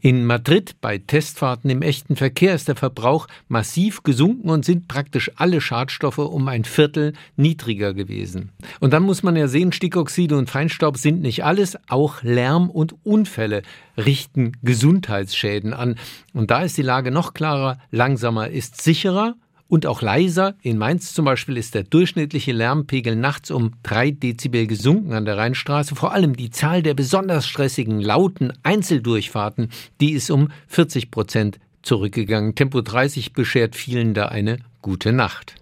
In 0.00 0.26
Madrid 0.26 0.74
bei 0.80 0.98
Testfahrten 0.98 1.70
im 1.70 1.80
echten 1.80 2.16
Verkehr 2.16 2.54
ist 2.54 2.66
der 2.66 2.74
Verbrauch 2.74 3.28
massiv 3.46 4.02
gesunken 4.02 4.50
und 4.50 4.64
sind 4.64 4.88
praktisch 4.88 5.30
alle 5.36 5.60
Schadstoffe 5.60 6.18
um 6.18 6.48
ein 6.48 6.64
Viertel 6.64 7.12
niedriger 7.36 7.94
gewesen. 7.94 8.50
Und 8.80 8.92
dann 8.92 9.04
muss 9.04 9.22
man 9.22 9.36
ja 9.36 9.46
sehen, 9.46 9.72
Stickoxide 9.72 10.36
und 10.36 10.50
Feinstaub 10.50 10.96
sind 10.96 11.22
nicht 11.22 11.44
alles, 11.44 11.78
auch 11.88 12.22
Lärm 12.22 12.68
und 12.68 12.96
Unfälle 13.04 13.62
richten 13.96 14.52
Gesundheitsschäden 14.62 15.72
an. 15.72 15.96
Und 16.32 16.50
da 16.50 16.62
ist 16.62 16.76
die 16.76 16.82
Lage 16.82 17.12
noch 17.12 17.32
klarer, 17.32 17.78
langsamer 17.92 18.48
ist 18.48 18.82
sicherer 18.82 19.36
und 19.72 19.86
auch 19.86 20.02
leiser. 20.02 20.54
In 20.60 20.76
Mainz 20.76 21.14
zum 21.14 21.24
Beispiel 21.24 21.56
ist 21.56 21.74
der 21.74 21.82
durchschnittliche 21.82 22.52
Lärmpegel 22.52 23.16
nachts 23.16 23.50
um 23.50 23.72
drei 23.82 24.10
Dezibel 24.10 24.66
gesunken 24.66 25.14
an 25.14 25.24
der 25.24 25.38
Rheinstraße. 25.38 25.94
Vor 25.94 26.12
allem 26.12 26.36
die 26.36 26.50
Zahl 26.50 26.82
der 26.82 26.92
besonders 26.92 27.46
stressigen, 27.46 27.98
lauten 27.98 28.52
Einzeldurchfahrten, 28.62 29.70
die 29.98 30.12
ist 30.12 30.30
um 30.30 30.50
40 30.66 31.10
Prozent 31.10 31.58
zurückgegangen. 31.80 32.54
Tempo 32.54 32.82
30 32.82 33.32
beschert 33.32 33.74
vielen 33.74 34.12
da 34.12 34.26
eine 34.26 34.58
gute 34.82 35.10
Nacht. 35.10 35.54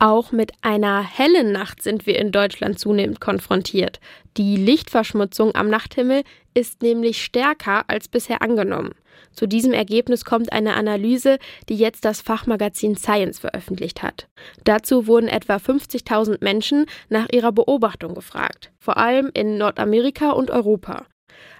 Auch 0.00 0.30
mit 0.30 0.52
einer 0.62 1.02
hellen 1.02 1.50
Nacht 1.50 1.82
sind 1.82 2.06
wir 2.06 2.20
in 2.20 2.30
Deutschland 2.30 2.78
zunehmend 2.78 3.20
konfrontiert. 3.20 3.98
Die 4.36 4.56
Lichtverschmutzung 4.56 5.56
am 5.56 5.68
Nachthimmel 5.68 6.22
ist 6.54 6.82
nämlich 6.82 7.24
stärker 7.24 7.82
als 7.88 8.06
bisher 8.06 8.40
angenommen. 8.40 8.92
Zu 9.32 9.48
diesem 9.48 9.72
Ergebnis 9.72 10.24
kommt 10.24 10.52
eine 10.52 10.74
Analyse, 10.74 11.38
die 11.68 11.74
jetzt 11.74 12.04
das 12.04 12.20
Fachmagazin 12.20 12.96
Science 12.96 13.40
veröffentlicht 13.40 14.04
hat. 14.04 14.28
Dazu 14.62 15.08
wurden 15.08 15.26
etwa 15.26 15.56
50.000 15.56 16.44
Menschen 16.44 16.86
nach 17.08 17.28
ihrer 17.32 17.50
Beobachtung 17.50 18.14
gefragt, 18.14 18.70
vor 18.78 18.98
allem 18.98 19.30
in 19.34 19.58
Nordamerika 19.58 20.30
und 20.30 20.52
Europa. 20.52 21.06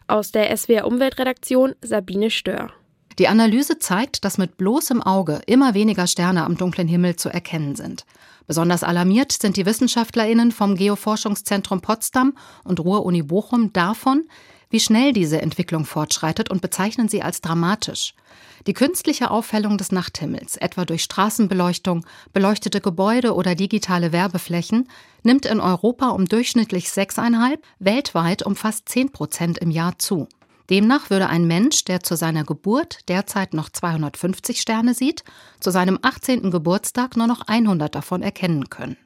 Aus 0.07 0.31
der 0.31 0.57
SWR 0.57 0.87
Umweltredaktion 0.87 1.75
Sabine 1.83 2.31
Stör. 2.31 2.73
Die 3.19 3.27
Analyse 3.27 3.81
zeigt, 3.81 4.25
dass 4.25 4.39
mit 4.39 4.57
bloßem 4.57 5.03
Auge 5.03 5.41
immer 5.47 5.75
weniger 5.75 6.07
Sterne 6.07 6.45
am 6.45 6.57
dunklen 6.57 6.87
Himmel 6.87 7.17
zu 7.17 7.29
erkennen 7.29 7.75
sind. 7.75 8.05
Besonders 8.47 8.85
alarmiert 8.85 9.33
sind 9.33 9.57
die 9.57 9.67
WissenschaftlerInnen 9.67 10.53
vom 10.53 10.77
Geoforschungszentrum 10.77 11.81
Potsdam 11.81 12.35
und 12.63 12.79
Ruhr-Uni 12.79 13.23
Bochum 13.23 13.73
davon, 13.73 14.29
wie 14.71 14.81
schnell 14.81 15.13
diese 15.13 15.43
Entwicklung 15.43 15.85
fortschreitet 15.85 16.51
und 16.51 16.63
bezeichnen 16.63 17.09
sie 17.09 17.23
als 17.23 17.41
dramatisch. 17.41 18.15
Die 18.67 18.75
künstliche 18.75 19.31
Aufhellung 19.31 19.79
des 19.79 19.93
Nachthimmels, 19.93 20.57
etwa 20.57 20.85
durch 20.85 21.03
Straßenbeleuchtung, 21.03 22.07
beleuchtete 22.33 22.81
Gebäude 22.81 23.35
oder 23.35 23.55
digitale 23.55 24.13
Werbeflächen, 24.13 24.89
nimmt 25.25 25.47
in 25.47 25.61
Europa 25.61 26.11
um 26.11 26.27
durchschnittlich 26.27 26.87
6,5, 26.89 27.59
weltweit 27.79 28.45
um 28.45 28.55
fast 28.57 28.89
10 28.89 29.11
Prozent 29.11 29.59
im 29.59 29.71
Jahr 29.71 29.99
zu. 29.99 30.29
Demnach 30.71 31.09
würde 31.09 31.29
ein 31.29 31.47
Mensch, 31.47 31.85
der 31.85 32.03
zu 32.03 32.17
seiner 32.17 32.45
Geburt 32.45 32.99
derzeit 33.09 33.55
noch 33.55 33.71
250 33.71 34.61
Sterne 34.61 34.95
sieht, 34.95 35.25
zu 35.61 35.71
seinem 35.71 35.99
18. 36.03 36.51
Geburtstag 36.51 37.17
nur 37.17 37.27
noch 37.27 37.43
100 37.43 37.95
davon 37.95 38.23
erkennen 38.23 38.69
können. 38.69 38.97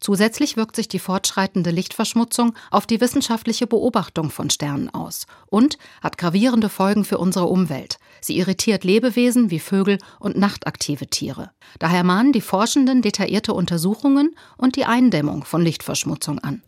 Zusätzlich 0.00 0.58
wirkt 0.58 0.76
sich 0.76 0.86
die 0.86 0.98
fortschreitende 0.98 1.70
Lichtverschmutzung 1.70 2.54
auf 2.70 2.86
die 2.86 3.00
wissenschaftliche 3.00 3.66
Beobachtung 3.66 4.30
von 4.30 4.50
Sternen 4.50 4.90
aus 4.90 5.26
und 5.46 5.78
hat 6.02 6.18
gravierende 6.18 6.68
Folgen 6.68 7.06
für 7.06 7.16
unsere 7.16 7.46
Umwelt. 7.46 7.98
Sie 8.20 8.36
irritiert 8.36 8.84
Lebewesen 8.84 9.50
wie 9.50 9.60
Vögel 9.60 9.96
und 10.18 10.36
nachtaktive 10.36 11.06
Tiere. 11.06 11.52
Daher 11.78 12.04
mahnen 12.04 12.32
die 12.32 12.42
Forschenden 12.42 13.00
detaillierte 13.00 13.54
Untersuchungen 13.54 14.36
und 14.58 14.76
die 14.76 14.84
Eindämmung 14.84 15.44
von 15.44 15.62
Lichtverschmutzung 15.62 16.38
an. 16.40 16.62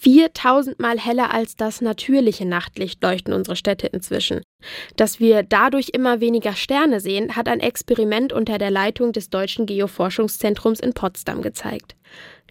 4000 0.00 0.80
Mal 0.80 0.98
heller 0.98 1.32
als 1.34 1.56
das 1.56 1.82
natürliche 1.82 2.46
Nachtlicht 2.46 3.02
leuchten 3.02 3.34
unsere 3.34 3.54
Städte 3.54 3.86
inzwischen. 3.86 4.40
Dass 4.96 5.20
wir 5.20 5.42
dadurch 5.42 5.90
immer 5.90 6.20
weniger 6.20 6.54
Sterne 6.54 7.00
sehen, 7.00 7.36
hat 7.36 7.48
ein 7.48 7.60
Experiment 7.60 8.32
unter 8.32 8.56
der 8.56 8.70
Leitung 8.70 9.12
des 9.12 9.28
Deutschen 9.28 9.66
Geoforschungszentrums 9.66 10.80
in 10.80 10.94
Potsdam 10.94 11.42
gezeigt. 11.42 11.96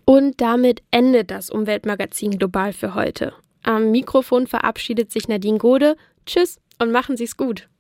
Und 0.06 0.40
damit 0.42 0.84
endet 0.92 1.32
das 1.32 1.50
Umweltmagazin 1.50 2.38
Global 2.38 2.72
für 2.72 2.94
heute. 2.94 3.34
Am 3.64 3.90
Mikrofon 3.90 4.46
verabschiedet 4.46 5.12
sich 5.12 5.28
Nadine 5.28 5.58
Gode. 5.58 5.96
Tschüss 6.28 6.60
und 6.78 6.92
machen 6.92 7.18
Sie's 7.18 7.36
gut. 7.36 7.68